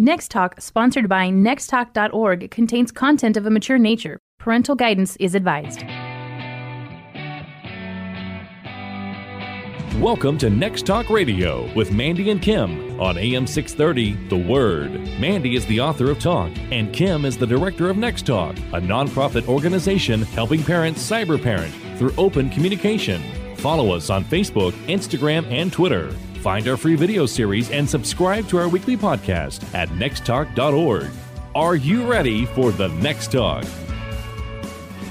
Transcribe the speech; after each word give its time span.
Next 0.00 0.30
Talk, 0.30 0.60
sponsored 0.60 1.08
by 1.08 1.28
nexttalk.org, 1.28 2.52
contains 2.52 2.92
content 2.92 3.36
of 3.36 3.46
a 3.46 3.50
mature 3.50 3.78
nature. 3.78 4.20
Parental 4.38 4.76
guidance 4.76 5.16
is 5.16 5.34
advised. 5.34 5.82
Welcome 10.00 10.38
to 10.38 10.50
Next 10.50 10.86
Talk 10.86 11.10
Radio 11.10 11.68
with 11.74 11.90
Mandy 11.90 12.30
and 12.30 12.40
Kim 12.40 13.00
on 13.00 13.18
AM 13.18 13.44
630 13.44 14.28
The 14.28 14.36
Word. 14.36 14.92
Mandy 15.18 15.56
is 15.56 15.66
the 15.66 15.80
author 15.80 16.12
of 16.12 16.20
Talk, 16.20 16.52
and 16.70 16.92
Kim 16.92 17.24
is 17.24 17.36
the 17.36 17.48
director 17.48 17.90
of 17.90 17.96
Next 17.96 18.24
Talk, 18.24 18.56
a 18.56 18.80
nonprofit 18.80 19.48
organization 19.48 20.22
helping 20.22 20.62
parents 20.62 21.02
cyber 21.10 21.42
parent 21.42 21.74
through 21.98 22.14
open 22.16 22.50
communication. 22.50 23.20
Follow 23.56 23.90
us 23.96 24.10
on 24.10 24.22
Facebook, 24.22 24.70
Instagram, 24.86 25.44
and 25.50 25.72
Twitter. 25.72 26.14
Find 26.42 26.68
our 26.68 26.76
free 26.76 26.94
video 26.94 27.26
series 27.26 27.70
and 27.70 27.88
subscribe 27.88 28.48
to 28.48 28.58
our 28.58 28.68
weekly 28.68 28.96
podcast 28.96 29.62
at 29.74 29.88
nexttalk.org. 29.90 31.10
Are 31.54 31.76
you 31.76 32.08
ready 32.08 32.46
for 32.46 32.70
the 32.70 32.88
next 32.88 33.32
talk? 33.32 33.64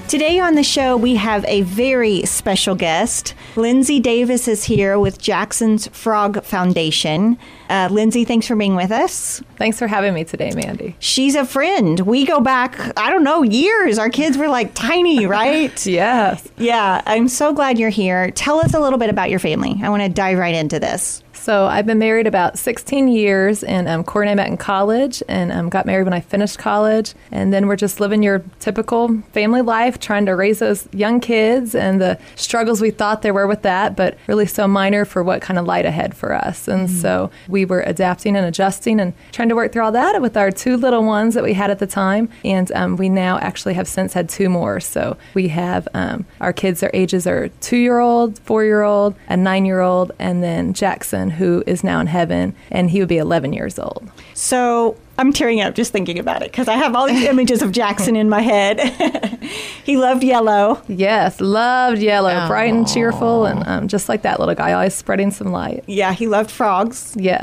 Today 0.08 0.40
on 0.40 0.54
the 0.54 0.62
show, 0.62 0.96
we 0.96 1.16
have 1.16 1.44
a 1.44 1.60
very 1.60 2.24
special 2.24 2.74
guest. 2.74 3.34
Lenzie 3.56 4.00
Davis 4.00 4.48
is 4.48 4.64
here 4.64 4.98
with 4.98 5.20
Jaxon's 5.20 5.86
Frog 5.88 6.42
Foundation. 6.44 7.36
Uh, 7.68 7.88
Lenzie, 7.90 8.24
thanks 8.24 8.46
for 8.46 8.56
being 8.56 8.74
with 8.74 8.90
us. 8.90 9.42
Thanks 9.56 9.78
for 9.78 9.86
having 9.86 10.14
me 10.14 10.24
today, 10.24 10.50
Mandy. 10.54 10.96
She's 10.98 11.34
a 11.34 11.44
friend. 11.44 12.00
We 12.00 12.24
go 12.24 12.40
back, 12.40 12.96
I 12.98 13.10
don't 13.10 13.22
know, 13.22 13.42
years. 13.42 13.98
Our 13.98 14.08
kids 14.08 14.38
were 14.38 14.48
like 14.48 14.72
tiny, 14.72 15.26
right? 15.26 15.86
yes. 15.86 16.48
Yeah, 16.56 17.02
I'm 17.04 17.28
so 17.28 17.52
glad 17.52 17.78
you're 17.78 17.90
here. 17.90 18.30
Tell 18.30 18.60
us 18.60 18.72
a 18.72 18.80
little 18.80 18.98
bit 18.98 19.10
about 19.10 19.28
your 19.28 19.40
family. 19.40 19.78
I 19.82 19.90
want 19.90 20.02
to 20.04 20.08
dive 20.08 20.38
right 20.38 20.54
into 20.54 20.80
this. 20.80 21.22
So 21.38 21.66
I've 21.66 21.86
been 21.86 21.98
married 21.98 22.26
about 22.26 22.58
16 22.58 23.08
years, 23.08 23.62
and 23.62 23.88
um, 23.88 24.04
Corey 24.04 24.28
and 24.28 24.30
I 24.38 24.42
met 24.42 24.50
in 24.50 24.56
college, 24.56 25.22
and 25.28 25.52
um, 25.52 25.68
got 25.68 25.86
married 25.86 26.04
when 26.04 26.12
I 26.12 26.20
finished 26.20 26.58
college. 26.58 27.14
And 27.32 27.52
then 27.52 27.66
we're 27.66 27.76
just 27.76 28.00
living 28.00 28.22
your 28.22 28.42
typical 28.60 29.22
family 29.32 29.62
life, 29.62 29.98
trying 29.98 30.26
to 30.26 30.32
raise 30.32 30.58
those 30.58 30.88
young 30.92 31.20
kids, 31.20 31.74
and 31.74 32.00
the 32.00 32.18
struggles 32.34 32.80
we 32.80 32.90
thought 32.90 33.22
there 33.22 33.32
were 33.32 33.46
with 33.46 33.62
that, 33.62 33.96
but 33.96 34.18
really 34.26 34.46
so 34.46 34.66
minor 34.68 35.04
for 35.04 35.22
what 35.22 35.40
kind 35.40 35.58
of 35.58 35.64
light 35.64 35.86
ahead 35.86 36.14
for 36.14 36.32
us. 36.32 36.68
And 36.68 36.88
mm-hmm. 36.88 36.98
so 36.98 37.30
we 37.46 37.64
were 37.64 37.80
adapting 37.82 38.36
and 38.36 38.44
adjusting 38.44 39.00
and 39.00 39.14
trying 39.32 39.48
to 39.48 39.54
work 39.54 39.72
through 39.72 39.84
all 39.84 39.92
that 39.92 40.20
with 40.20 40.36
our 40.36 40.50
two 40.50 40.76
little 40.76 41.04
ones 41.04 41.34
that 41.34 41.44
we 41.44 41.54
had 41.54 41.70
at 41.70 41.78
the 41.78 41.86
time. 41.86 42.28
And 42.44 42.70
um, 42.72 42.96
we 42.96 43.08
now 43.08 43.38
actually 43.38 43.74
have 43.74 43.88
since 43.88 44.12
had 44.12 44.28
two 44.28 44.48
more. 44.48 44.80
So 44.80 45.16
we 45.34 45.48
have 45.48 45.88
um, 45.94 46.26
our 46.40 46.52
kids, 46.52 46.80
their 46.80 46.90
ages 46.92 47.26
are 47.26 47.48
two 47.60 47.76
year 47.76 48.00
old, 48.00 48.38
four 48.40 48.64
year 48.64 48.82
old, 48.82 49.14
and 49.28 49.44
nine 49.44 49.64
year 49.64 49.80
old, 49.80 50.12
and 50.18 50.42
then 50.42 50.74
Jaxon 50.74 51.27
who 51.30 51.62
is 51.66 51.84
now 51.84 52.00
in 52.00 52.06
heaven, 52.06 52.54
and 52.70 52.90
he 52.90 53.00
would 53.00 53.08
be 53.08 53.18
11 53.18 53.52
years 53.52 53.78
old. 53.78 54.10
So 54.34 54.96
I'm 55.18 55.32
tearing 55.32 55.60
up 55.60 55.74
just 55.74 55.90
thinking 55.90 56.18
about 56.20 56.42
it 56.42 56.52
because 56.52 56.68
I 56.68 56.74
have 56.74 56.94
all 56.94 57.08
these 57.08 57.24
images 57.28 57.60
of 57.60 57.72
Jaxon 57.72 58.16
in 58.16 58.28
my 58.28 58.40
head. 58.40 58.78
he 59.84 59.96
loved 59.96 60.22
yellow. 60.22 60.80
Yes, 60.86 61.40
loved 61.40 62.00
yellow, 62.00 62.30
Aww. 62.30 62.46
bright 62.46 62.72
and 62.72 62.86
cheerful, 62.86 63.44
and 63.44 63.66
um, 63.66 63.88
just 63.88 64.08
like 64.08 64.22
that 64.22 64.38
little 64.38 64.54
guy, 64.54 64.72
always 64.72 64.94
spreading 64.94 65.32
some 65.32 65.50
light. 65.50 65.82
Yeah, 65.88 66.12
he 66.12 66.28
loved 66.28 66.50
frogs. 66.50 67.14
Yeah. 67.18 67.42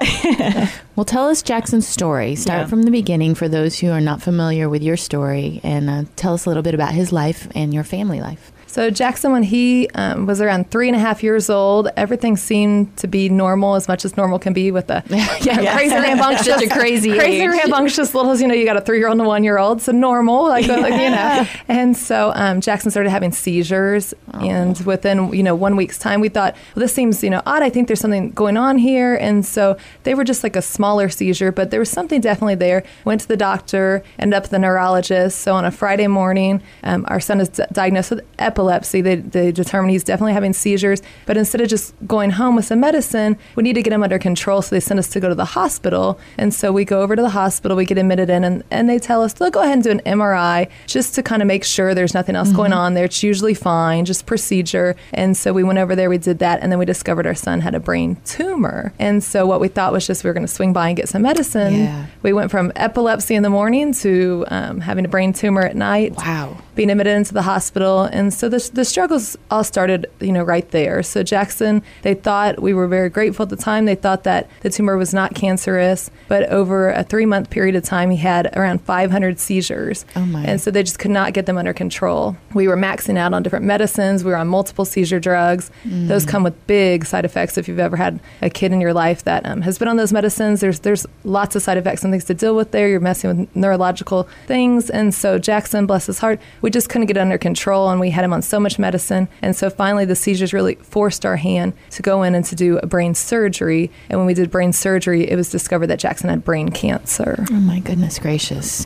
well, 0.95 1.05
tell 1.05 1.27
us 1.27 1.43
Jaxon's 1.43 1.87
story. 1.87 2.35
Start 2.35 2.61
yeah. 2.61 2.67
from 2.67 2.83
the 2.83 2.91
beginning 2.91 3.35
for 3.35 3.49
those 3.49 3.79
who 3.79 3.89
are 3.91 4.01
not 4.01 4.21
familiar 4.21 4.69
with 4.69 4.81
your 4.81 4.97
story, 4.97 5.59
and 5.61 5.89
uh, 5.89 6.03
tell 6.15 6.33
us 6.33 6.45
a 6.45 6.49
little 6.49 6.63
bit 6.63 6.73
about 6.73 6.93
his 6.93 7.11
life 7.11 7.49
and 7.53 7.73
your 7.73 7.83
family 7.83 8.21
life. 8.21 8.53
So 8.75 8.91
Jaxon, 8.91 9.31
when 9.31 9.43
he 9.43 9.87
um, 9.95 10.25
was 10.25 10.41
around 10.41 10.69
three 10.69 10.89
and 10.89 10.97
a 10.97 10.99
half 10.99 11.23
years 11.23 11.49
old, 11.49 11.87
everything 11.95 12.35
seemed 12.35 12.97
to 12.97 13.07
be 13.07 13.29
normal 13.29 13.75
as 13.75 13.87
much 13.87 14.03
as 14.03 14.17
normal 14.17 14.37
can 14.37 14.51
be 14.51 14.69
with 14.69 14.89
a 14.89 15.01
yeah, 15.09 15.73
crazy 15.73 15.95
rambunctious, 15.95 16.67
crazy, 16.73 17.17
crazy 17.17 17.47
rambunctious 17.47 18.13
little. 18.13 18.35
You 18.35 18.49
know, 18.49 18.53
you 18.53 18.65
got 18.65 18.75
a 18.75 18.81
three-year-old 18.81 19.17
and 19.17 19.25
a 19.25 19.29
one-year-old, 19.29 19.81
so 19.81 19.93
normal, 19.93 20.49
like, 20.49 20.67
yeah. 20.67 20.87
you 20.87 21.09
know. 21.09 21.49
And 21.69 21.95
so 21.95 22.33
um, 22.35 22.59
Jaxon 22.59 22.91
started 22.91 23.11
having 23.11 23.31
seizures, 23.31 24.13
oh. 24.33 24.39
and 24.39 24.77
within 24.81 25.31
you 25.31 25.41
know 25.41 25.55
one 25.55 25.77
week's 25.77 25.97
time, 25.97 26.19
we 26.19 26.27
thought, 26.27 26.53
well, 26.75 26.81
this 26.81 26.93
seems 26.93 27.23
you 27.23 27.29
know 27.29 27.41
odd. 27.45 27.63
I 27.63 27.69
think 27.69 27.87
there's 27.87 28.01
something 28.01 28.31
going 28.31 28.57
on 28.57 28.77
here, 28.77 29.15
and 29.15 29.45
so 29.45 29.77
they 30.03 30.15
were 30.15 30.25
just 30.25 30.43
like 30.43 30.57
a 30.57 30.61
smaller 30.61 31.07
seizure, 31.07 31.53
but 31.53 31.71
there 31.71 31.79
was 31.79 31.89
something 31.89 32.19
definitely 32.19 32.55
there. 32.55 32.83
Went 33.05 33.21
to 33.21 33.27
the 33.29 33.37
doctor, 33.37 34.03
ended 34.19 34.35
up 34.35 34.49
the 34.49 34.59
neurologist. 34.59 35.39
So 35.39 35.55
on 35.55 35.63
a 35.63 35.71
Friday 35.71 36.07
morning, 36.07 36.61
um, 36.83 37.05
our 37.07 37.21
son 37.21 37.39
is 37.39 37.47
d- 37.47 37.63
diagnosed 37.71 38.11
with 38.11 38.25
epilepsy 38.37 38.64
epilepsy. 38.65 39.01
They, 39.01 39.15
they 39.15 39.51
determined 39.51 39.91
he's 39.91 40.03
definitely 40.03 40.33
having 40.33 40.53
seizures. 40.53 41.01
But 41.25 41.37
instead 41.37 41.61
of 41.61 41.69
just 41.69 41.93
going 42.07 42.31
home 42.31 42.55
with 42.55 42.65
some 42.65 42.79
medicine, 42.79 43.37
we 43.55 43.63
need 43.63 43.73
to 43.73 43.81
get 43.81 43.93
him 43.93 44.03
under 44.03 44.19
control. 44.19 44.61
So 44.61 44.75
they 44.75 44.79
send 44.79 44.99
us 44.99 45.09
to 45.09 45.19
go 45.19 45.29
to 45.29 45.35
the 45.35 45.45
hospital. 45.45 46.19
And 46.37 46.53
so 46.53 46.71
we 46.71 46.85
go 46.85 47.01
over 47.01 47.15
to 47.15 47.21
the 47.21 47.29
hospital, 47.29 47.77
we 47.77 47.85
get 47.85 47.97
admitted 47.97 48.29
in, 48.29 48.43
and, 48.43 48.63
and 48.71 48.89
they 48.89 48.99
tell 48.99 49.21
us, 49.21 49.33
they'll 49.33 49.51
go 49.51 49.61
ahead 49.61 49.73
and 49.73 49.83
do 49.83 49.91
an 49.91 50.01
MRI 50.05 50.69
just 50.87 51.15
to 51.15 51.23
kind 51.23 51.41
of 51.41 51.47
make 51.47 51.63
sure 51.63 51.93
there's 51.93 52.13
nothing 52.13 52.35
else 52.35 52.49
mm-hmm. 52.49 52.57
going 52.57 52.73
on 52.73 52.93
there. 52.93 53.05
It's 53.05 53.23
usually 53.23 53.53
fine, 53.53 54.05
just 54.05 54.25
procedure. 54.25 54.95
And 55.13 55.37
so 55.37 55.53
we 55.53 55.63
went 55.63 55.79
over 55.79 55.95
there, 55.95 56.09
we 56.09 56.17
did 56.17 56.39
that, 56.39 56.61
and 56.61 56.71
then 56.71 56.79
we 56.79 56.85
discovered 56.85 57.27
our 57.27 57.35
son 57.35 57.61
had 57.61 57.75
a 57.75 57.79
brain 57.79 58.17
tumor. 58.25 58.93
And 58.99 59.23
so 59.23 59.45
what 59.45 59.59
we 59.59 59.67
thought 59.67 59.93
was 59.93 60.07
just 60.07 60.23
we 60.23 60.29
were 60.29 60.33
going 60.33 60.45
to 60.45 60.51
swing 60.51 60.73
by 60.73 60.89
and 60.89 60.97
get 60.97 61.09
some 61.09 61.21
medicine. 61.21 61.75
Yeah. 61.75 62.05
We 62.23 62.33
went 62.33 62.51
from 62.51 62.71
epilepsy 62.75 63.35
in 63.35 63.43
the 63.43 63.49
morning 63.49 63.93
to 63.93 64.45
um, 64.47 64.81
having 64.81 65.05
a 65.05 65.07
brain 65.07 65.33
tumor 65.33 65.61
at 65.61 65.75
night. 65.75 66.15
Wow. 66.17 66.57
Being 66.75 66.89
admitted 66.89 67.15
into 67.15 67.33
the 67.33 67.41
hospital. 67.41 68.03
And 68.03 68.33
so 68.33 68.44
the, 68.49 68.69
the 68.73 68.85
struggles 68.85 69.37
all 69.49 69.63
started, 69.63 70.07
you 70.19 70.31
know, 70.31 70.43
right 70.43 70.69
there. 70.71 71.03
So 71.03 71.23
Jaxon, 71.23 71.81
they 72.01 72.13
thought 72.13 72.61
we 72.61 72.73
were 72.73 72.87
very 72.87 73.09
grateful 73.09 73.43
at 73.43 73.49
the 73.49 73.55
time. 73.55 73.85
They 73.85 73.95
thought 73.95 74.23
that 74.23 74.49
the 74.61 74.69
tumor 74.69 74.97
was 74.97 75.13
not 75.13 75.35
cancerous, 75.35 76.09
but 76.27 76.43
over 76.49 76.89
a 76.91 77.03
three 77.03 77.25
month 77.25 77.49
period 77.49 77.75
of 77.75 77.83
time, 77.83 78.11
he 78.11 78.17
had 78.17 78.55
around 78.57 78.81
500 78.81 79.39
seizures. 79.39 80.05
Oh 80.15 80.25
my! 80.25 80.43
And 80.43 80.59
so 80.59 80.71
they 80.71 80.83
just 80.83 80.99
could 80.99 81.11
not 81.11 81.33
get 81.33 81.45
them 81.45 81.57
under 81.57 81.73
control. 81.73 82.37
We 82.53 82.67
were 82.67 82.77
maxing 82.77 83.17
out 83.17 83.33
on 83.33 83.43
different 83.43 83.65
medicines. 83.65 84.23
We 84.23 84.31
were 84.31 84.37
on 84.37 84.47
multiple 84.47 84.85
seizure 84.85 85.19
drugs. 85.19 85.71
Mm. 85.83 86.07
Those 86.07 86.25
come 86.25 86.43
with 86.43 86.67
big 86.67 87.05
side 87.05 87.25
effects. 87.25 87.57
If 87.57 87.67
you've 87.67 87.79
ever 87.79 87.97
had 87.97 88.19
a 88.41 88.49
kid 88.49 88.71
in 88.71 88.81
your 88.81 88.93
life 88.93 89.23
that 89.23 89.45
um, 89.45 89.61
has 89.61 89.77
been 89.77 89.87
on 89.87 89.97
those 89.97 90.13
medicines, 90.13 90.61
there's 90.61 90.79
there's 90.81 91.05
lots 91.23 91.55
of 91.55 91.61
side 91.61 91.77
effects 91.77 92.03
and 92.03 92.11
things 92.11 92.25
to 92.25 92.33
deal 92.33 92.55
with 92.55 92.71
there. 92.71 92.87
You're 92.87 92.99
messing 92.99 93.37
with 93.37 93.55
neurological 93.55 94.27
things, 94.47 94.89
and 94.89 95.13
so 95.13 95.39
Jaxon, 95.39 95.87
bless 95.87 96.05
his 96.05 96.19
heart, 96.19 96.39
we 96.61 96.69
just 96.69 96.89
couldn't 96.89 97.07
get 97.07 97.17
under 97.17 97.37
control, 97.37 97.89
and 97.89 97.99
we 97.99 98.09
had 98.09 98.23
him 98.23 98.33
on 98.35 98.41
so 98.41 98.59
much 98.59 98.77
medicine. 98.77 99.27
And 99.41 99.55
so 99.55 99.69
finally, 99.69 100.05
the 100.05 100.15
seizures 100.15 100.53
really 100.53 100.75
forced 100.75 101.25
our 101.25 101.37
hand 101.37 101.73
to 101.91 102.01
go 102.01 102.21
in 102.21 102.35
and 102.35 102.45
to 102.45 102.55
do 102.55 102.77
a 102.77 102.85
brain 102.85 103.15
surgery. 103.15 103.89
And 104.09 104.19
when 104.19 104.27
we 104.27 104.33
did 104.33 104.51
brain 104.51 104.73
surgery, 104.73 105.29
it 105.29 105.35
was 105.35 105.49
discovered 105.49 105.87
that 105.87 105.99
Jaxon 105.99 106.29
had 106.29 106.43
brain 106.43 106.69
cancer. 106.69 107.45
Oh, 107.49 107.53
my 107.53 107.79
goodness 107.79 108.19
gracious. 108.19 108.85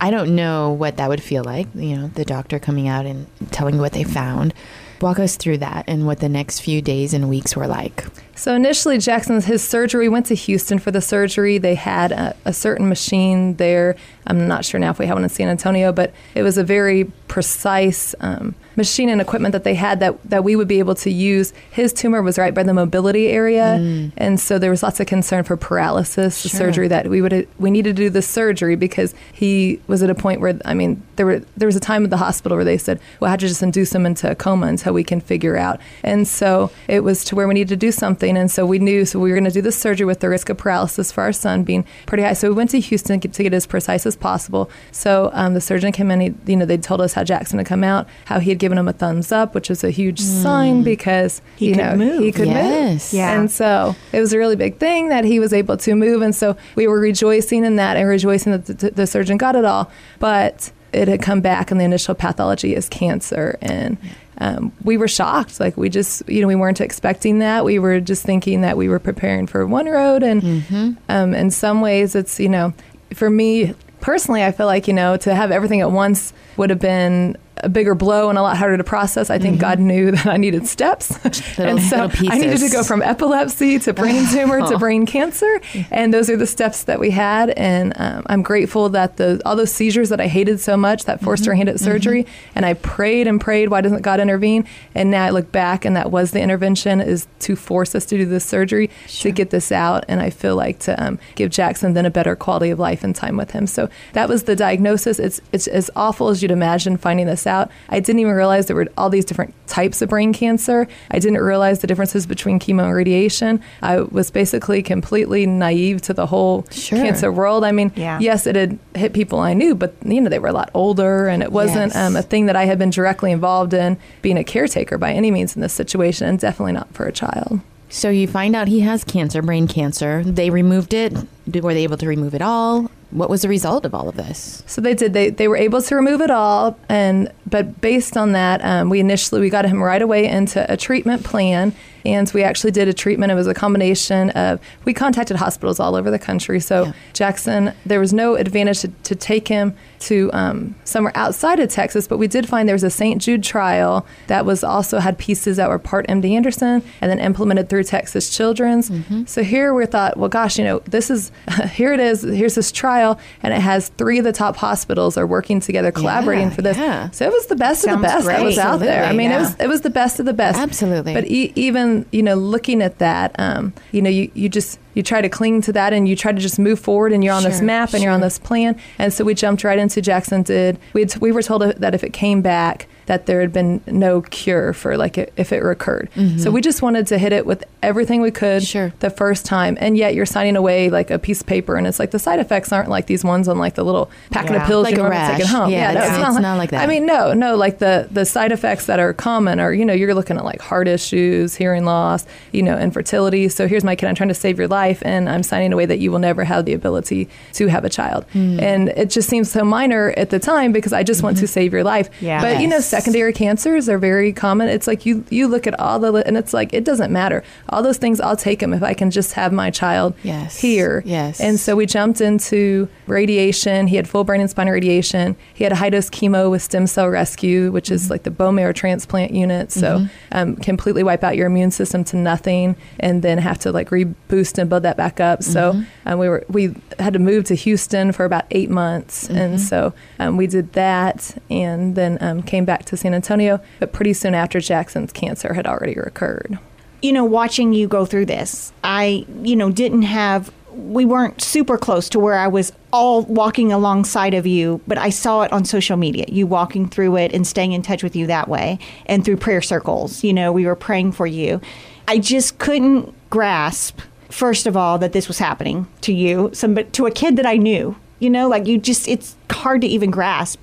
I 0.00 0.10
don't 0.10 0.34
know 0.34 0.72
what 0.72 0.96
that 0.96 1.10
would 1.10 1.22
feel 1.22 1.44
like, 1.44 1.68
you 1.74 1.94
know, 1.94 2.08
the 2.08 2.24
doctor 2.24 2.58
coming 2.58 2.88
out 2.88 3.04
and 3.04 3.26
telling 3.52 3.74
you 3.74 3.80
what 3.80 3.92
they 3.92 4.02
found. 4.02 4.54
Walk 5.00 5.18
us 5.18 5.36
through 5.36 5.58
that 5.58 5.84
and 5.86 6.06
what 6.06 6.20
the 6.20 6.28
next 6.28 6.60
few 6.60 6.80
days 6.80 7.12
and 7.12 7.28
weeks 7.28 7.54
were 7.54 7.66
like. 7.66 8.06
So 8.40 8.54
initially, 8.54 8.96
Jaxon's 8.96 9.44
his 9.44 9.62
surgery 9.62 10.08
went 10.08 10.24
to 10.26 10.34
Houston 10.34 10.78
for 10.78 10.90
the 10.90 11.02
surgery. 11.02 11.58
They 11.58 11.74
had 11.74 12.10
a, 12.10 12.34
a, 12.46 12.54
certain 12.54 12.88
machine 12.88 13.56
there. 13.56 13.96
I'm 14.26 14.48
not 14.48 14.64
sure 14.64 14.80
now 14.80 14.90
if 14.92 14.98
we 14.98 15.04
have 15.04 15.16
one 15.16 15.24
in 15.24 15.28
San 15.28 15.48
Antonio, 15.48 15.92
but 15.92 16.14
it 16.34 16.42
was 16.42 16.56
a 16.56 16.64
very 16.64 17.04
precise 17.28 18.14
um, 18.20 18.54
machine 18.76 19.08
and 19.08 19.20
equipment 19.20 19.52
that 19.52 19.62
they 19.62 19.74
had 19.74 20.00
that, 20.00 20.18
that 20.28 20.42
we 20.42 20.56
would 20.56 20.66
be 20.66 20.78
able 20.78 20.94
to 20.96 21.10
use. 21.10 21.52
His 21.70 21.92
tumor 21.92 22.22
was 22.22 22.38
right 22.38 22.54
by 22.54 22.62
the 22.62 22.74
mobility 22.74 23.28
area, 23.28 23.78
mm. 23.78 24.12
and 24.16 24.40
so 24.40 24.58
there 24.58 24.70
was 24.70 24.82
lots 24.82 25.00
of 25.00 25.06
concern 25.06 25.44
for 25.44 25.56
paralysis. 25.56 26.40
Sure. 26.40 26.50
The 26.50 26.56
surgery 26.56 26.88
that 26.88 27.08
we 27.08 27.22
would 27.22 27.46
we 27.58 27.70
needed 27.70 27.96
to 27.96 28.02
do 28.02 28.10
the 28.10 28.22
surgery 28.22 28.74
because 28.74 29.14
he 29.32 29.80
was 29.86 30.02
at 30.02 30.10
a 30.10 30.14
point 30.14 30.40
where 30.40 30.58
I 30.64 30.74
mean 30.74 31.02
there 31.16 31.26
were 31.26 31.40
there 31.56 31.66
was 31.66 31.76
a 31.76 31.80
time 31.80 32.04
at 32.04 32.10
the 32.10 32.16
hospital 32.16 32.56
where 32.56 32.64
they 32.64 32.78
said 32.78 33.00
well 33.20 33.28
I 33.28 33.32
had 33.32 33.40
to 33.40 33.48
just 33.48 33.62
induce 33.62 33.94
him 33.94 34.06
into 34.06 34.30
a 34.30 34.34
coma 34.34 34.66
until 34.66 34.92
we 34.92 35.04
can 35.04 35.20
figure 35.20 35.56
out, 35.56 35.78
and 36.02 36.26
so 36.26 36.70
it 36.88 37.04
was 37.04 37.24
to 37.26 37.36
where 37.36 37.46
we 37.46 37.54
needed 37.54 37.68
to 37.68 37.76
do 37.76 37.92
something, 37.92 38.29
and 38.36 38.50
so 38.50 38.66
we 38.66 38.78
knew 38.78 39.04
so 39.04 39.18
we 39.18 39.30
were 39.30 39.36
going 39.36 39.44
to 39.44 39.50
do 39.50 39.62
the 39.62 39.72
surgery 39.72 40.06
with 40.06 40.20
the 40.20 40.28
risk 40.28 40.48
of 40.48 40.58
paralysis 40.58 41.10
for 41.12 41.22
our 41.22 41.32
son 41.32 41.64
being 41.64 41.84
pretty 42.06 42.22
high. 42.22 42.32
So 42.32 42.48
we 42.48 42.54
went 42.54 42.70
to 42.70 42.80
Houston 42.80 43.20
to 43.20 43.28
get, 43.28 43.34
to 43.34 43.42
get 43.42 43.54
as 43.54 43.66
precise 43.66 44.06
as 44.06 44.16
possible. 44.16 44.70
So 44.92 45.30
um, 45.32 45.54
the 45.54 45.60
surgeon 45.60 45.92
came 45.92 46.10
in, 46.10 46.20
he, 46.20 46.34
you 46.46 46.56
know 46.56 46.64
they 46.64 46.76
told 46.76 47.00
us 47.00 47.12
how 47.12 47.24
Jaxon 47.24 47.58
had 47.58 47.66
come 47.66 47.84
out, 47.84 48.08
how 48.26 48.38
he 48.38 48.50
had 48.50 48.58
given 48.58 48.78
him 48.78 48.88
a 48.88 48.92
thumbs 48.92 49.32
up, 49.32 49.54
which 49.54 49.68
was 49.68 49.84
a 49.84 49.90
huge 49.90 50.20
mm. 50.20 50.42
sign 50.42 50.82
because 50.82 51.42
he 51.56 51.68
you 51.68 51.74
could 51.74 51.82
know 51.82 51.96
move. 51.96 52.20
he 52.20 52.32
could 52.32 52.48
yes. 52.48 53.12
move. 53.12 53.18
Yeah. 53.18 53.38
And 53.38 53.50
so 53.50 53.94
it 54.12 54.20
was 54.20 54.32
a 54.32 54.38
really 54.38 54.56
big 54.56 54.78
thing 54.78 55.08
that 55.08 55.24
he 55.24 55.40
was 55.40 55.52
able 55.52 55.76
to 55.78 55.94
move, 55.94 56.22
and 56.22 56.34
so 56.34 56.56
we 56.74 56.86
were 56.86 57.00
rejoicing 57.00 57.64
in 57.64 57.76
that 57.76 57.96
and 57.96 58.08
rejoicing 58.08 58.52
that 58.52 58.66
the, 58.66 58.90
the 58.90 59.06
surgeon 59.06 59.36
got 59.36 59.56
it 59.56 59.64
all, 59.64 59.90
but 60.18 60.72
it 60.92 61.08
had 61.08 61.22
come 61.22 61.40
back, 61.40 61.70
and 61.70 61.80
the 61.80 61.84
initial 61.84 62.14
pathology 62.14 62.74
is 62.74 62.88
cancer, 62.88 63.58
and. 63.60 63.96
Um, 64.40 64.72
we 64.82 64.96
were 64.96 65.08
shocked. 65.08 65.60
Like 65.60 65.76
we 65.76 65.88
just, 65.88 66.26
you 66.28 66.40
know, 66.40 66.46
we 66.46 66.56
weren't 66.56 66.80
expecting 66.80 67.40
that. 67.40 67.64
We 67.64 67.78
were 67.78 68.00
just 68.00 68.24
thinking 68.24 68.62
that 68.62 68.76
we 68.76 68.88
were 68.88 68.98
preparing 68.98 69.46
for 69.46 69.66
one 69.66 69.86
road, 69.86 70.22
and 70.22 70.42
mm-hmm. 70.42 70.92
um, 71.08 71.34
in 71.34 71.50
some 71.50 71.80
ways, 71.82 72.14
it's 72.14 72.40
you 72.40 72.48
know, 72.48 72.72
for 73.14 73.28
me 73.28 73.74
personally, 74.00 74.42
I 74.42 74.52
feel 74.52 74.66
like 74.66 74.88
you 74.88 74.94
know, 74.94 75.16
to 75.18 75.34
have 75.34 75.50
everything 75.50 75.82
at 75.82 75.90
once 75.90 76.32
would 76.60 76.68
have 76.68 76.78
been 76.78 77.38
a 77.62 77.68
bigger 77.68 77.94
blow 77.94 78.28
and 78.28 78.38
a 78.38 78.42
lot 78.42 78.56
harder 78.56 78.76
to 78.76 78.84
process. 78.84 79.30
I 79.30 79.38
think 79.38 79.60
God 79.60 79.78
knew 79.78 80.10
that 80.10 80.26
I 80.26 80.36
needed 80.36 80.66
steps, 80.66 81.10
and 81.58 81.80
so 81.80 82.10
I 82.28 82.38
needed 82.38 82.58
to 82.58 82.68
go 82.70 82.82
from 82.82 83.02
epilepsy 83.02 83.78
to 83.80 83.92
brain 83.92 84.26
tumor 84.32 84.66
to 84.68 84.78
brain 84.78 85.06
cancer, 85.06 85.60
and 85.90 86.12
those 86.12 86.30
are 86.30 86.36
the 86.36 86.46
steps 86.46 86.84
that 86.84 87.00
we 87.00 87.10
had. 87.10 87.50
And 87.50 87.92
um, 87.96 88.24
I'm 88.26 88.42
grateful 88.42 88.88
that 88.90 89.16
the 89.16 89.40
all 89.44 89.56
those 89.56 89.72
seizures 89.72 90.08
that 90.08 90.20
I 90.20 90.26
hated 90.26 90.60
so 90.60 90.76
much 90.76 91.04
that 91.04 91.20
forced 91.20 91.44
her 91.46 91.54
hand 91.54 91.68
at 91.68 91.80
surgery, 91.80 92.26
and 92.54 92.64
I 92.64 92.74
prayed 92.74 93.26
and 93.26 93.40
prayed, 93.40 93.68
why 93.68 93.80
doesn't 93.80 94.02
God 94.02 94.20
intervene? 94.20 94.66
And 94.94 95.10
now 95.10 95.24
I 95.24 95.30
look 95.30 95.52
back, 95.52 95.84
and 95.84 95.96
that 95.96 96.10
was 96.10 96.32
the 96.32 96.40
intervention 96.40 97.00
is 97.00 97.26
to 97.40 97.56
force 97.56 97.94
us 97.94 98.04
to 98.06 98.16
do 98.16 98.26
this 98.26 98.44
surgery 98.44 98.90
to 99.08 99.30
get 99.30 99.50
this 99.50 99.72
out. 99.72 100.04
And 100.08 100.20
I 100.20 100.30
feel 100.30 100.56
like 100.56 100.78
to 100.80 101.02
um, 101.02 101.18
give 101.34 101.50
Jaxon 101.50 101.94
then 101.94 102.06
a 102.06 102.10
better 102.10 102.36
quality 102.36 102.70
of 102.70 102.78
life 102.78 103.04
and 103.04 103.14
time 103.14 103.36
with 103.36 103.50
him. 103.50 103.66
So 103.66 103.88
that 104.12 104.28
was 104.28 104.44
the 104.44 104.56
diagnosis. 104.56 105.18
It's 105.18 105.40
it's 105.52 105.66
as 105.66 105.90
awful 105.96 106.28
as 106.28 106.42
imagine 106.52 106.96
finding 106.96 107.26
this 107.26 107.46
out. 107.46 107.70
I 107.88 108.00
didn't 108.00 108.20
even 108.20 108.34
realize 108.34 108.66
there 108.66 108.76
were 108.76 108.88
all 108.96 109.10
these 109.10 109.24
different 109.24 109.54
types 109.66 110.02
of 110.02 110.08
brain 110.08 110.32
cancer. 110.32 110.88
I 111.10 111.18
didn't 111.18 111.38
realize 111.40 111.78
the 111.80 111.86
differences 111.86 112.26
between 112.26 112.58
chemo 112.58 112.84
and 112.84 112.94
radiation. 112.94 113.60
I 113.82 114.00
was 114.00 114.30
basically 114.30 114.82
completely 114.82 115.46
naive 115.46 116.02
to 116.02 116.14
the 116.14 116.26
whole 116.26 116.66
Sure. 116.70 116.98
cancer 116.98 117.30
world. 117.30 117.64
I 117.64 117.72
mean, 117.72 117.92
Yeah. 117.96 118.18
yes, 118.20 118.46
it 118.46 118.56
had 118.56 118.78
hit 118.94 119.12
people 119.12 119.38
I 119.40 119.54
knew, 119.54 119.74
but 119.74 119.94
you 120.04 120.20
know 120.20 120.28
they 120.28 120.38
were 120.38 120.48
a 120.48 120.52
lot 120.52 120.70
older, 120.74 121.26
and 121.28 121.42
it 121.42 121.52
wasn't 121.52 121.92
Yes. 121.92 121.96
um, 121.96 122.16
a 122.16 122.22
thing 122.22 122.46
that 122.46 122.56
I 122.56 122.64
had 122.66 122.78
been 122.78 122.90
directly 122.90 123.32
involved 123.32 123.74
in 123.74 123.96
being 124.22 124.36
a 124.38 124.44
caretaker 124.44 124.98
by 124.98 125.12
any 125.12 125.30
means 125.30 125.54
in 125.54 125.62
this 125.62 125.72
situation, 125.72 126.26
and 126.28 126.38
definitely 126.38 126.72
not 126.72 126.88
for 126.92 127.06
a 127.06 127.12
child. 127.12 127.60
So 127.88 128.08
you 128.08 128.28
find 128.28 128.54
out 128.54 128.68
he 128.68 128.80
has 128.80 129.02
cancer, 129.02 129.42
brain 129.42 129.66
cancer. 129.66 130.22
They 130.24 130.48
removed 130.50 130.94
it. 130.94 131.12
Were 131.52 131.74
they 131.74 131.82
able 131.82 131.96
to 131.96 132.06
remove 132.06 132.34
it 132.34 132.42
all? 132.42 132.88
What 133.10 133.28
was 133.28 133.42
the 133.42 133.48
result 133.48 133.84
of 133.84 133.94
all 133.94 134.08
of 134.08 134.16
this? 134.16 134.62
So 134.66 134.80
they 134.80 134.94
did. 134.94 135.12
They 135.12 135.30
they 135.30 135.48
were 135.48 135.56
able 135.56 135.82
to 135.82 135.96
remove 135.96 136.20
it 136.20 136.30
all, 136.30 136.78
and 136.88 137.32
but 137.50 137.80
based 137.80 138.16
on 138.16 138.32
that, 138.32 138.64
um, 138.64 138.88
we 138.90 139.00
initially 139.00 139.40
we 139.40 139.50
got 139.50 139.64
him 139.64 139.82
right 139.82 140.02
away 140.02 140.26
into 140.26 140.64
a 140.72 140.76
treatment 140.76 141.24
plan, 141.24 141.72
and 142.04 142.30
we 142.32 142.42
actually 142.42 142.70
did 142.70 142.88
a 142.88 142.94
treatment. 142.94 143.30
It 143.30 143.34
was 143.34 143.46
a 143.46 143.54
combination 143.54 144.30
of 144.30 144.60
we 144.84 144.94
contacted 144.94 145.36
hospitals 145.36 145.78
all 145.80 145.94
over 145.96 146.10
the 146.10 146.18
country. 146.18 146.58
So 146.60 146.84
Yeah. 146.86 146.92
Jaxon, 147.12 147.74
there 147.84 148.00
was 148.00 148.12
no 148.12 148.36
advantage 148.36 148.80
to, 148.80 148.88
to 148.88 149.14
take 149.14 149.48
him 149.48 149.74
to 150.00 150.30
um, 150.32 150.74
somewhere 150.84 151.12
outside 151.14 151.60
of 151.60 151.68
Texas, 151.68 152.08
but 152.08 152.16
we 152.16 152.26
did 152.26 152.48
find 152.48 152.66
there 152.66 152.74
was 152.74 152.84
a 152.84 152.88
St. 152.90 153.20
Jude 153.20 153.42
trial 153.44 154.06
that 154.28 154.46
was 154.46 154.64
also 154.64 154.98
had 154.98 155.18
pieces 155.18 155.58
that 155.58 155.68
were 155.68 155.78
part 155.78 156.06
MD 156.06 156.30
Anderson 156.34 156.82
and 157.02 157.10
then 157.10 157.18
implemented 157.18 157.68
through 157.68 157.84
Texas 157.84 158.34
Children's. 158.34 158.88
Mm-hmm. 158.88 159.24
So 159.26 159.42
here 159.42 159.74
we 159.74 159.84
thought, 159.84 160.16
well, 160.16 160.30
gosh, 160.30 160.56
you 160.58 160.64
know, 160.64 160.78
this 160.86 161.10
is 161.10 161.30
here 161.72 161.92
it 161.92 162.00
is. 162.00 162.22
Here's 162.22 162.54
this 162.54 162.72
trial, 162.72 163.18
and 163.42 163.52
it 163.52 163.60
has 163.60 163.88
three 163.98 164.18
of 164.18 164.24
the 164.24 164.32
top 164.32 164.56
hospitals 164.56 165.18
are 165.18 165.26
working 165.26 165.60
together, 165.60 165.92
collaborating 165.92 166.48
Yeah, 166.48 166.54
for 166.54 166.62
this. 166.62 166.78
yeah. 166.78 167.10
So 167.10 167.26
it 167.26 167.32
was 167.32 167.39
the 167.46 167.56
best 167.56 167.84
of 167.84 167.90
the 167.92 167.96
best 167.98 168.26
that 168.26 168.42
was 168.42 168.56
great. 168.56 168.64
out 168.64 168.80
there. 168.80 169.04
I 169.04 169.06
Absolutely, 169.08 169.18
mean, 169.18 169.32
it 169.32 169.38
was 169.38 169.54
it 169.60 169.66
was 169.68 169.80
the 169.82 169.90
best 169.90 170.20
of 170.20 170.26
the 170.26 170.32
best. 170.32 170.58
Absolutely. 170.58 171.14
But 171.14 171.26
e- 171.26 171.52
even 171.56 172.06
you 172.12 172.22
know, 172.22 172.34
looking 172.34 172.82
at 172.82 172.98
that, 172.98 173.34
um, 173.38 173.72
you 173.92 174.02
know, 174.02 174.10
you, 174.10 174.30
you 174.34 174.48
just 174.48 174.78
you 174.94 175.02
try 175.02 175.20
to 175.20 175.28
cling 175.28 175.62
to 175.62 175.72
that 175.72 175.92
and 175.92 176.08
you 176.08 176.16
try 176.16 176.32
to 176.32 176.38
just 176.40 176.58
move 176.58 176.78
forward 176.80 177.12
and 177.12 177.22
you're 177.24 177.34
on 177.34 177.42
this 177.44 177.60
map 177.60 177.94
and 177.94 178.02
you're 178.02 178.12
on 178.12 178.20
this 178.20 178.38
plan. 178.38 178.78
And 178.98 179.12
so 179.12 179.24
we 179.24 179.34
jumped 179.34 179.64
right 179.64 179.78
into 179.78 180.00
Jaxon 180.00 180.44
did. 180.44 180.78
We 180.92 181.02
had, 181.02 181.16
we 181.18 181.32
were 181.32 181.42
told 181.42 181.62
that 181.62 181.94
if 181.94 182.02
it 182.04 182.12
came 182.12 182.42
back 182.42 182.86
that 183.06 183.26
there 183.26 183.40
had 183.40 183.52
been 183.52 183.80
no 183.88 184.20
cure 184.22 184.72
for 184.72 184.96
like 184.96 185.18
it, 185.18 185.32
if 185.36 185.52
it 185.52 185.60
recurred. 185.64 186.08
So 186.38 186.50
we 186.52 186.60
just 186.60 186.80
wanted 186.80 187.08
to 187.08 187.18
hit 187.18 187.32
it 187.32 187.44
with 187.44 187.64
everything 187.82 188.20
we 188.20 188.30
could 188.30 188.62
Mm-hmm. 188.62 188.64
Sure. 188.64 188.92
the 189.00 189.10
first 189.10 189.44
time. 189.46 189.76
And 189.80 189.96
yet 189.96 190.14
you're 190.14 190.26
signing 190.26 190.54
away 190.56 190.90
like 190.90 191.10
a 191.10 191.18
piece 191.18 191.40
of 191.40 191.46
paper 191.46 191.76
and 191.76 191.86
it's 191.86 191.98
like 191.98 192.10
the 192.12 192.18
side 192.18 192.38
effects 192.40 192.72
aren't 192.72 192.88
like 192.88 193.06
these 193.06 193.24
ones 193.24 193.48
on 193.48 193.58
like 193.58 193.74
the 193.74 193.84
little 193.84 194.10
packet 194.30 194.52
Yeah. 194.52 194.62
of 194.62 194.66
pills 194.68 194.84
Like 194.84 194.96
you 194.96 195.02
a 195.04 195.08
rash. 195.10 195.40
it 195.40 195.46
home. 195.46 195.70
Yeah, 195.70 195.92
no, 195.92 196.00
it's- 196.00 196.18
it's 196.30 196.38
not 196.40 196.58
like 196.58 196.70
that. 196.70 196.82
I 196.82 196.86
mean, 196.86 197.04
no, 197.06 197.32
no, 197.32 197.56
like 197.56 197.78
the 197.78 198.06
the 198.10 198.24
side 198.24 198.52
effects 198.52 198.86
that 198.86 198.98
are 199.00 199.12
common 199.12 199.58
are, 199.60 199.72
you 199.72 199.84
know, 199.84 199.92
you're 199.92 200.14
looking 200.14 200.36
at 200.36 200.44
like 200.44 200.60
heart 200.60 200.86
issues, 200.88 201.54
hearing 201.56 201.84
loss, 201.84 202.26
you 202.52 202.62
know, 202.62 202.78
infertility. 202.78 203.48
So 203.48 203.66
here's 203.66 203.84
my 203.84 203.96
kid, 203.96 204.06
I'm 204.08 204.14
trying 204.14 204.28
to 204.28 204.34
save 204.34 204.58
your 204.58 204.68
life 204.68 204.79
and 205.02 205.28
I'm 205.28 205.42
signing 205.42 205.72
away 205.72 205.86
that 205.86 205.98
you 205.98 206.10
will 206.12 206.18
never 206.18 206.44
have 206.44 206.64
the 206.64 206.72
ability 206.72 207.28
to 207.54 207.66
have 207.68 207.84
a 207.84 207.88
child. 207.88 208.24
Hmm. 208.32 208.58
And 208.60 208.88
it 208.90 209.10
just 209.10 209.28
seems 209.28 209.50
so 209.50 209.64
minor 209.64 210.12
at 210.16 210.30
the 210.30 210.38
time 210.38 210.72
because 210.72 210.92
I 210.92 211.02
just 211.02 211.22
want 211.22 211.30
Mm-hmm. 211.36 211.40
to 211.46 211.46
save 211.48 211.72
your 211.72 211.84
life. 211.84 212.08
Yeah. 212.20 212.40
But 212.42 212.60
you 212.60 212.66
know, 212.66 212.80
secondary 212.80 213.32
cancers 213.32 213.88
are 213.88 213.98
very 213.98 214.32
common. 214.32 214.68
It's 214.68 214.86
like 214.86 215.06
you 215.06 215.24
you 215.30 215.46
look 215.48 215.66
at 215.66 215.78
all 215.78 215.98
the 216.00 216.12
and 216.26 216.36
it's 216.36 216.52
like 216.52 216.72
it 216.72 216.84
doesn't 216.84 217.12
matter. 217.12 217.42
All 217.68 217.82
those 217.82 217.98
things 217.98 218.20
I'll 218.20 218.36
take 218.36 218.58
them 218.60 218.72
if 218.74 218.82
I 218.82 218.94
can 218.94 219.10
just 219.10 219.34
have 219.34 219.52
my 219.52 219.70
child 219.70 220.14
Yes. 220.22 220.58
here. 220.60 221.02
Yes. 221.06 221.40
And 221.40 221.58
so 221.60 221.76
we 221.76 221.86
jumped 221.86 222.20
into 222.20 222.88
radiation. 223.06 223.86
He 223.86 223.96
had 223.96 224.08
full 224.08 224.24
brain 224.24 224.40
and 224.40 224.48
spine 224.50 224.68
radiation. 224.68 225.36
He 225.54 225.62
had 225.64 225.72
a 225.72 225.76
high 225.76 225.90
dose 225.90 226.08
chemo 226.10 226.50
with 226.50 226.62
stem 226.62 226.86
cell 226.86 227.08
rescue, 227.08 227.70
which 227.70 227.90
is 227.90 228.08
like 228.10 228.22
the 228.22 228.30
bone 228.30 228.54
marrow 228.54 228.72
transplant 228.72 229.32
unit. 229.32 229.70
So 229.72 230.06
um, 230.32 230.56
completely 230.56 231.02
wipe 231.02 231.22
out 231.22 231.36
your 231.36 231.46
immune 231.46 231.70
system 231.70 232.02
to 232.04 232.16
nothing, 232.16 232.76
and 232.98 233.22
then 233.22 233.38
have 233.38 233.58
to 233.60 233.72
like 233.72 233.90
reboost 233.90 234.58
and 234.58 234.69
build 234.70 234.84
that 234.84 234.96
back 234.96 235.20
up. 235.20 235.42
So 235.42 235.82
um, 236.06 236.18
we 236.18 236.28
were 236.28 236.44
we 236.48 236.74
had 236.98 237.12
to 237.12 237.18
move 237.18 237.44
to 237.44 237.54
Houston 237.54 238.12
for 238.12 238.24
about 238.24 238.44
eight 238.50 238.70
months, 238.70 239.28
and 239.28 239.60
so 239.60 239.92
um, 240.18 240.38
we 240.38 240.46
did 240.46 240.72
that, 240.72 241.36
and 241.50 241.94
then 241.94 242.16
um, 242.22 242.42
came 242.42 242.64
back 242.64 242.86
to 242.86 242.96
San 242.96 243.12
Antonio. 243.12 243.60
But 243.80 243.92
pretty 243.92 244.14
soon 244.14 244.34
after, 244.34 244.60
Jaxon's 244.60 245.12
cancer 245.12 245.52
had 245.52 245.66
already 245.66 245.94
recurred. 245.94 246.58
you 247.02 247.12
know, 247.12 247.24
watching 247.24 247.72
you 247.72 247.88
go 247.88 248.04
through 248.04 248.26
this, 248.26 248.72
I, 248.84 249.24
you 249.42 249.56
know, 249.56 249.70
didn't 249.70 250.02
have, 250.02 250.52
we 250.72 251.04
weren't 251.04 251.40
super 251.40 251.78
close 251.78 252.08
to 252.10 252.18
where 252.18 252.34
I 252.34 252.46
was 252.46 252.72
all 252.92 253.22
walking 253.22 253.72
alongside 253.72 254.34
of 254.34 254.46
you, 254.46 254.80
but 254.86 254.98
I 254.98 255.10
saw 255.10 255.42
it 255.42 255.52
on 255.52 255.64
social 255.64 255.96
media, 255.96 256.26
you 256.28 256.46
walking 256.46 256.88
through 256.88 257.16
it 257.16 257.32
and 257.32 257.46
staying 257.46 257.72
in 257.72 257.82
touch 257.82 258.02
with 258.02 258.14
you 258.14 258.26
that 258.26 258.48
way 258.48 258.78
and 259.06 259.24
through 259.24 259.38
prayer 259.38 259.62
circles. 259.62 260.22
You 260.22 260.32
know, 260.32 260.52
we 260.52 260.66
were 260.66 260.76
praying 260.76 261.12
for 261.12 261.26
you. 261.26 261.60
I 262.08 262.18
just 262.18 262.58
couldn't 262.58 263.14
grasp, 263.30 264.00
first 264.30 264.66
of 264.66 264.76
all, 264.76 264.98
that 264.98 265.12
this 265.12 265.28
was 265.28 265.38
happening 265.38 265.86
to 266.02 266.12
you, 266.12 266.50
some, 266.52 266.76
to 266.76 267.06
a 267.06 267.10
kid 267.10 267.36
that 267.36 267.46
I 267.46 267.56
knew, 267.56 267.96
you 268.18 268.30
know, 268.30 268.48
like 268.48 268.66
you 268.66 268.78
just, 268.78 269.08
it's 269.08 269.36
hard 269.50 269.80
to 269.82 269.86
even 269.86 270.10
grasp. 270.10 270.62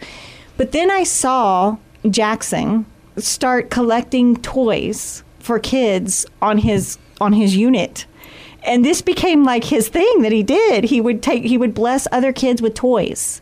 But 0.58 0.72
then 0.72 0.90
I 0.90 1.04
saw 1.04 1.78
Jaxon 2.04 2.86
start 3.18 3.70
collecting 3.70 4.38
toys 4.38 5.24
for 5.40 5.60
kids 5.60 6.26
on 6.42 6.58
his 6.60 6.98
on 7.20 7.34
his 7.34 7.56
unit. 7.56 8.06
And 8.64 8.84
this 8.84 9.02
became 9.02 9.44
like 9.44 9.64
his 9.64 9.88
thing 9.88 10.22
that 10.22 10.32
he 10.32 10.44
did. 10.44 10.84
He 10.84 11.00
would 11.00 11.24
take 11.24 11.44
he 11.44 11.58
would 11.58 11.74
bless 11.74 12.08
other 12.12 12.34
kids 12.34 12.62
with 12.62 12.74
toys. 12.74 13.42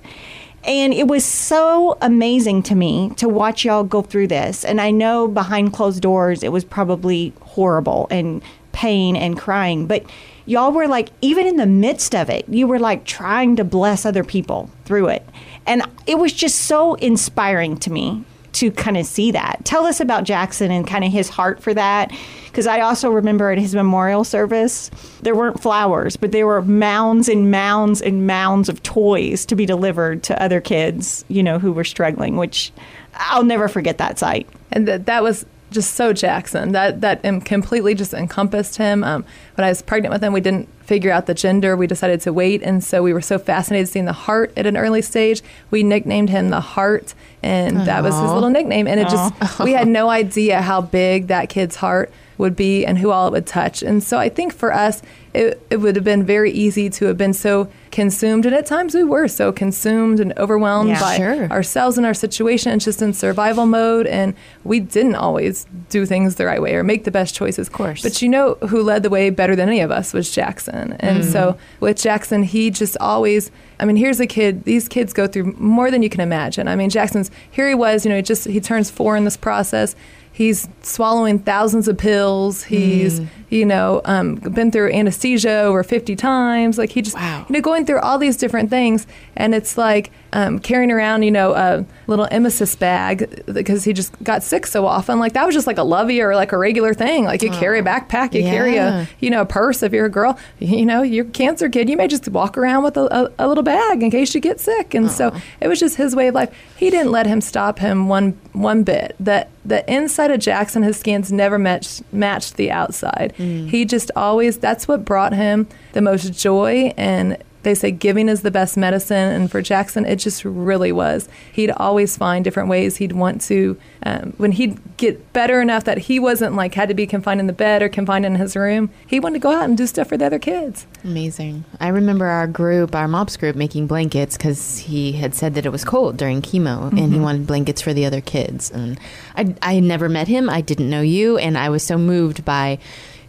And 0.63 0.93
it 0.93 1.07
was 1.07 1.23
so 1.23 1.97
amazing 2.01 2.63
to 2.63 2.75
me 2.75 3.11
to 3.17 3.29
watch 3.29 3.65
y'all 3.65 3.83
go 3.83 4.01
through 4.01 4.27
this. 4.27 4.65
And 4.65 4.81
I 4.81 4.91
know 4.91 5.27
behind 5.27 5.73
closed 5.73 6.01
doors 6.01 6.43
it 6.43 6.51
was 6.51 6.63
probably 6.63 7.33
horrible 7.41 8.07
and 8.09 8.41
pain 8.75 9.15
and 9.15 9.39
crying, 9.39 9.87
but 9.87 10.03
y'all 10.45 10.71
were 10.71 10.87
like 10.87 11.09
even 11.21 11.47
in 11.47 11.55
the 11.55 11.65
midst 11.65 12.13
of 12.13 12.29
it, 12.29 12.47
you 12.49 12.67
were 12.67 12.77
like 12.77 13.05
trying 13.05 13.55
to 13.55 13.63
bless 13.63 14.05
other 14.05 14.23
people 14.23 14.69
through 14.83 15.07
it. 15.07 15.27
And 15.65 15.81
it 16.05 16.19
was 16.19 16.33
just 16.33 16.63
so 16.63 16.95
inspiring 16.95 17.77
to 17.77 17.89
me 17.89 18.23
to 18.53 18.71
kind 18.71 18.97
of 18.97 19.05
see 19.05 19.31
that. 19.31 19.59
Tell 19.63 19.85
us 19.85 19.99
about 19.99 20.25
Jaxon 20.25 20.69
and 20.69 20.85
kind 20.85 21.03
of 21.03 21.11
his 21.11 21.29
heart 21.29 21.61
for 21.61 21.73
that. 21.73 22.11
Because 22.45 22.67
I 22.67 22.79
also 22.81 23.09
remember 23.09 23.51
at 23.51 23.57
his 23.57 23.75
memorial 23.75 24.23
service, 24.23 24.89
there 25.21 25.35
weren't 25.35 25.61
flowers, 25.61 26.15
but 26.15 26.31
there 26.31 26.47
were 26.47 26.61
mounds 26.61 27.27
and 27.27 27.51
mounds 27.51 28.01
and 28.01 28.25
mounds 28.27 28.69
of 28.69 28.81
toys 28.81 29.45
to 29.47 29.55
be 29.57 29.65
delivered 29.65 30.23
to 30.23 30.41
other 30.41 30.61
kids, 30.61 31.25
you 31.27 31.43
know, 31.43 31.59
who 31.59 31.73
were 31.73 31.83
struggling, 31.83 32.37
which 32.37 32.71
I'll 33.15 33.43
never 33.43 33.67
forget 33.67 33.97
that 33.97 34.19
sight. 34.19 34.47
and 34.71 34.87
that 34.87 35.05
that 35.05 35.21
was 35.23 35.45
just 35.75 35.93
so 35.93 36.11
Jaxon. 36.11 36.71
That 36.71 37.01
that 37.01 37.21
completely 37.45 37.93
just 37.93 38.13
encompassed 38.13 38.77
him. 38.77 39.03
Um, 39.03 39.23
when 39.53 39.65
I 39.65 39.69
was 39.69 39.83
pregnant 39.83 40.11
with 40.11 40.23
him, 40.23 40.33
we 40.33 40.41
didn't 40.41 40.67
figure 40.83 41.11
out 41.11 41.27
the 41.27 41.35
gender. 41.35 41.77
We 41.77 41.85
decided 41.85 42.21
to 42.21 42.33
wait, 42.33 42.63
and 42.63 42.83
so 42.83 43.03
we 43.03 43.13
were 43.13 43.21
so 43.21 43.37
fascinated 43.37 43.87
seeing 43.89 44.05
the 44.05 44.13
heart 44.13 44.51
at 44.57 44.65
an 44.65 44.77
early 44.77 45.03
stage. 45.03 45.43
We 45.69 45.83
nicknamed 45.83 46.29
him 46.31 46.49
the 46.49 46.61
Heart, 46.61 47.13
and 47.43 47.85
that 47.85 48.01
was 48.01 48.15
his 48.15 48.31
little 48.31 48.49
nickname. 48.49 48.87
And 48.87 48.99
it 48.99 49.09
just 49.09 49.59
we 49.59 49.73
had 49.73 49.87
no 49.99 50.09
idea 50.09 50.61
how 50.61 50.81
big 50.81 51.27
that 51.27 51.49
kid's 51.49 51.75
heart 51.75 52.11
would 52.37 52.55
be 52.55 52.85
and 52.85 52.97
who 52.97 53.11
all 53.11 53.27
it 53.27 53.31
would 53.31 53.45
touch. 53.47 53.81
And 53.81 54.03
so 54.03 54.17
I 54.17 54.29
think 54.29 54.53
for 54.53 54.73
us, 54.73 55.01
it, 55.33 55.61
it 55.69 55.77
would 55.77 55.95
have 55.97 56.05
been 56.05 56.23
very 56.25 56.51
easy 56.51 56.89
to 56.91 57.05
have 57.05 57.17
been 57.17 57.33
so 57.33 57.69
consumed, 57.91 58.45
and 58.45 58.55
at 58.55 58.65
times 58.65 58.93
we 58.95 59.03
were 59.03 59.27
so 59.27 59.51
consumed 59.51 60.19
and 60.21 60.37
overwhelmed 60.37 60.89
Yeah. 60.91 60.99
by 61.01 61.17
Sure. 61.17 61.47
ourselves 61.51 61.97
and 61.97 62.05
our 62.05 62.13
situation 62.13 62.71
and 62.71 62.79
just 62.81 63.01
in 63.01 63.11
survival 63.13 63.65
mode 63.65 64.05
and 64.07 64.33
we 64.63 64.79
didn't 64.79 65.15
always 65.15 65.65
do 65.89 66.05
things 66.05 66.35
the 66.35 66.45
right 66.45 66.61
way 66.61 66.75
or 66.75 66.83
make 66.83 67.03
the 67.05 67.11
best 67.11 67.35
choices 67.35 67.67
of 67.67 67.73
course. 67.73 68.01
but 68.01 68.21
you 68.21 68.27
know 68.29 68.55
who 68.69 68.81
led 68.81 69.03
the 69.03 69.09
way 69.09 69.29
better 69.29 69.55
than 69.55 69.67
any 69.69 69.79
of 69.81 69.91
us 69.91 70.13
was 70.13 70.29
jaxon 70.29 70.95
and 70.99 71.23
so 71.23 71.51
mm-hmm. 71.53 71.85
with 71.85 71.97
jaxon 71.97 72.43
he 72.43 72.69
just 72.69 72.97
always 72.99 73.49
i 73.79 73.85
mean 73.85 73.95
here's 73.95 74.19
a 74.19 74.27
kid 74.27 74.63
these 74.65 74.87
kids 74.89 75.13
go 75.13 75.25
through 75.27 75.53
more 75.57 75.89
than 75.89 76.01
you 76.03 76.09
can 76.09 76.21
imagine 76.21 76.67
i 76.67 76.75
mean 76.75 76.89
jaxon's 76.89 77.31
here 77.49 77.67
he 77.67 77.75
was 77.75 78.03
you 78.05 78.09
know 78.09 78.17
he 78.17 78.21
just 78.21 78.45
he 78.45 78.59
turns 78.59 78.89
four 78.91 79.15
in 79.15 79.23
this 79.23 79.37
process 79.37 79.95
he's 80.35 80.67
swallowing 80.81 81.39
thousands 81.39 81.87
of 81.87 81.97
pills. 81.97 82.63
He's 82.63 83.21
mm. 83.21 83.27
You 83.49 83.65
know 83.65 84.01
um, 84.05 84.35
been 84.35 84.71
through 84.71 84.91
anesthesia 84.91 85.61
over 85.61 85.83
50 85.83 86.15
times. 86.15 86.77
Like 86.77 86.91
he 86.91 87.01
just 87.01 87.15
Wow. 87.15 87.45
you 87.47 87.53
know 87.53 87.61
going 87.61 87.85
through 87.85 87.99
all 87.99 88.17
these 88.17 88.37
different 88.37 88.69
things, 88.69 89.05
and 89.35 89.53
it's 89.53 89.77
like 89.77 90.11
um, 90.33 90.59
carrying 90.59 90.91
around 90.91 91.23
you 91.23 91.31
know 91.31 91.53
a 91.53 91.85
little 92.07 92.27
emesis 92.27 92.77
bag 92.77 93.43
because 93.51 93.83
he 93.83 93.93
just 93.93 94.11
got 94.23 94.43
sick 94.43 94.65
so 94.67 94.85
often. 94.85 95.19
Like 95.19 95.33
that 95.33 95.45
was 95.45 95.53
just 95.55 95.67
like 95.67 95.77
a 95.77 95.83
lovey 95.83 96.21
or 96.21 96.35
like 96.35 96.51
a 96.51 96.57
regular 96.57 96.93
thing. 96.93 97.25
Like 97.25 97.41
you 97.41 97.51
carry 97.51 97.79
a 97.79 97.83
backpack, 97.83 98.33
you 98.33 98.41
carry 98.43 98.77
a 98.77 99.07
you 99.19 99.29
know 99.29 99.41
a 99.41 99.45
purse 99.45 99.83
if 99.83 99.93
you're 99.93 100.05
a 100.05 100.09
girl. 100.09 100.37
You 100.59 100.85
know 100.85 101.01
you're 101.03 101.25
a 101.25 101.29
cancer 101.29 101.69
kid. 101.69 101.89
You 101.89 101.97
may 101.97 102.07
just 102.07 102.27
walk 102.29 102.57
around 102.57 102.83
with 102.83 102.97
a, 102.97 103.25
a, 103.25 103.31
a 103.39 103.47
little 103.47 103.63
bag 103.63 104.01
in 104.03 104.09
case 104.11 104.33
you 104.33 104.41
get 104.41 104.59
sick. 104.59 104.93
And 104.93 105.09
so 105.11 105.33
it 105.61 105.67
was 105.67 105.79
just 105.79 105.97
his 105.97 106.15
way 106.15 106.27
of 106.27 106.35
life. 106.35 106.53
He 106.75 106.89
didn't 106.89 107.11
let 107.11 107.27
him 107.27 107.41
stop 107.41 107.79
him 107.79 108.07
one 108.09 108.37
one 108.53 108.83
bit. 108.83 109.15
That 109.19 109.49
the 109.63 109.89
inside 109.91 110.31
of 110.31 110.39
Jaxon, 110.39 110.83
his 110.83 110.97
scans 110.97 111.31
never 111.31 111.57
matched 111.57 112.01
matched 112.11 112.57
the 112.57 112.71
outside. 112.71 113.33
He 113.37 113.85
just 113.85 114.11
always 114.15 114.57
that's 114.57 114.87
what 114.87 115.05
brought 115.05 115.33
him 115.33 115.67
the 115.93 116.01
most 116.01 116.33
joy 116.33 116.93
and 116.97 117.37
they 117.63 117.73
say 117.73 117.91
giving 117.91 118.29
is 118.29 118.43
the 118.43 118.51
best 118.51 118.77
medicine 118.77 119.31
and 119.31 119.51
for 119.51 119.61
jaxon 119.61 120.07
it 120.07 120.17
just 120.17 120.45
really 120.45 120.91
was 120.91 121.27
he'd 121.51 121.71
always 121.71 122.15
find 122.15 122.45
different 122.45 122.69
ways 122.69 122.97
he'd 122.97 123.11
want 123.11 123.41
to 123.41 123.75
um, 124.03 124.33
when 124.37 124.51
he'd 124.51 124.79
get 124.97 125.33
better 125.33 125.59
enough 125.61 125.83
that 125.83 125.97
he 125.97 126.19
wasn't 126.19 126.55
like 126.55 126.75
had 126.75 126.87
to 126.87 126.93
be 126.93 127.07
confined 127.07 127.39
in 127.39 127.47
the 127.47 127.53
bed 127.53 127.81
or 127.81 127.89
confined 127.89 128.23
in 128.23 128.35
his 128.35 128.55
room 128.55 128.89
he 129.07 129.19
wanted 129.19 129.33
to 129.33 129.39
go 129.39 129.51
out 129.51 129.63
and 129.63 129.77
do 129.77 129.87
stuff 129.87 130.07
for 130.07 130.15
the 130.15 130.25
other 130.25 130.39
kids 130.39 130.85
Amazing. 131.05 131.65
I 131.79 131.89
remember 131.89 132.25
our 132.25 132.47
group, 132.47 132.95
our 132.95 133.07
MOPS 133.07 133.37
group, 133.37 133.55
making 133.55 133.85
blankets 133.85 134.37
because 134.37 134.79
he 134.79 135.11
had 135.11 135.35
said 135.35 135.53
that 135.53 135.63
it 135.63 135.69
was 135.69 135.85
cold 135.85 136.17
during 136.17 136.41
chemo 136.41 136.91
and 136.91 137.13
he 137.13 137.19
wanted 137.19 137.45
blankets 137.45 137.79
for 137.79 137.93
the 137.93 138.07
other 138.07 138.21
kids. 138.21 138.71
And 138.71 138.99
I, 139.35 139.53
I 139.61 139.79
never 139.81 140.09
met 140.09 140.27
him. 140.27 140.49
I 140.49 140.61
didn't 140.61 140.89
know 140.89 141.01
you. 141.01 141.37
And 141.37 141.59
I 141.59 141.69
was 141.69 141.83
so 141.83 141.99
moved 141.99 142.43
by 142.43 142.79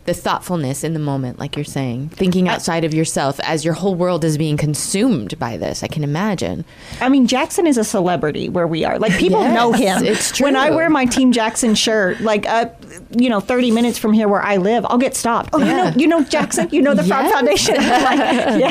the 0.06 0.14
thoughtfulness 0.14 0.82
in 0.84 0.92
the 0.94 0.98
moment, 1.00 1.38
like 1.38 1.56
you're 1.56 1.64
saying, 1.64 2.08
thinking 2.10 2.48
outside 2.48 2.84
of 2.84 2.94
yourself 2.94 3.38
as 3.40 3.64
your 3.64 3.74
whole 3.74 3.94
world 3.94 4.24
is 4.24 4.38
being 4.38 4.56
consumed 4.56 5.38
by 5.38 5.56
this. 5.56 5.82
I 5.82 5.88
can 5.88 6.02
imagine. 6.04 6.64
I 7.00 7.08
mean, 7.08 7.26
Jaxon 7.26 7.66
is 7.66 7.76
a 7.78 7.84
celebrity 7.84 8.48
where 8.48 8.66
we 8.66 8.84
are. 8.84 8.98
Like 8.98 9.12
people 9.18 9.40
Yes, 9.40 9.54
know 9.54 9.72
him. 9.72 10.04
it's 10.04 10.30
true. 10.32 10.44
When 10.44 10.56
I 10.56 10.70
wear 10.70 10.88
my 10.90 11.04
Team 11.04 11.32
Jaxon 11.32 11.76
shirt, 11.76 12.20
like 12.20 12.46
uh, 12.48 12.66
you 13.16 13.28
know, 13.28 13.40
thirty 13.40 13.70
minutes 13.70 13.98
from 13.98 14.12
here 14.12 14.28
where 14.28 14.42
I 14.42 14.56
live, 14.56 14.86
I'll 14.88 14.98
get 14.98 15.14
stopped. 15.16 15.50
Oh, 15.52 15.58
you 15.58 15.66
Yeah. 15.66 15.90
know, 15.90 15.96
you 15.96 16.06
know 16.06 16.22
Jaxon. 16.22 16.72
You 16.72 16.82
know 16.82 16.94
the 16.94 17.04
Frog 17.04 17.24
Yes. 17.24 17.32
Foundation. 17.32 17.74
like, 17.76 18.18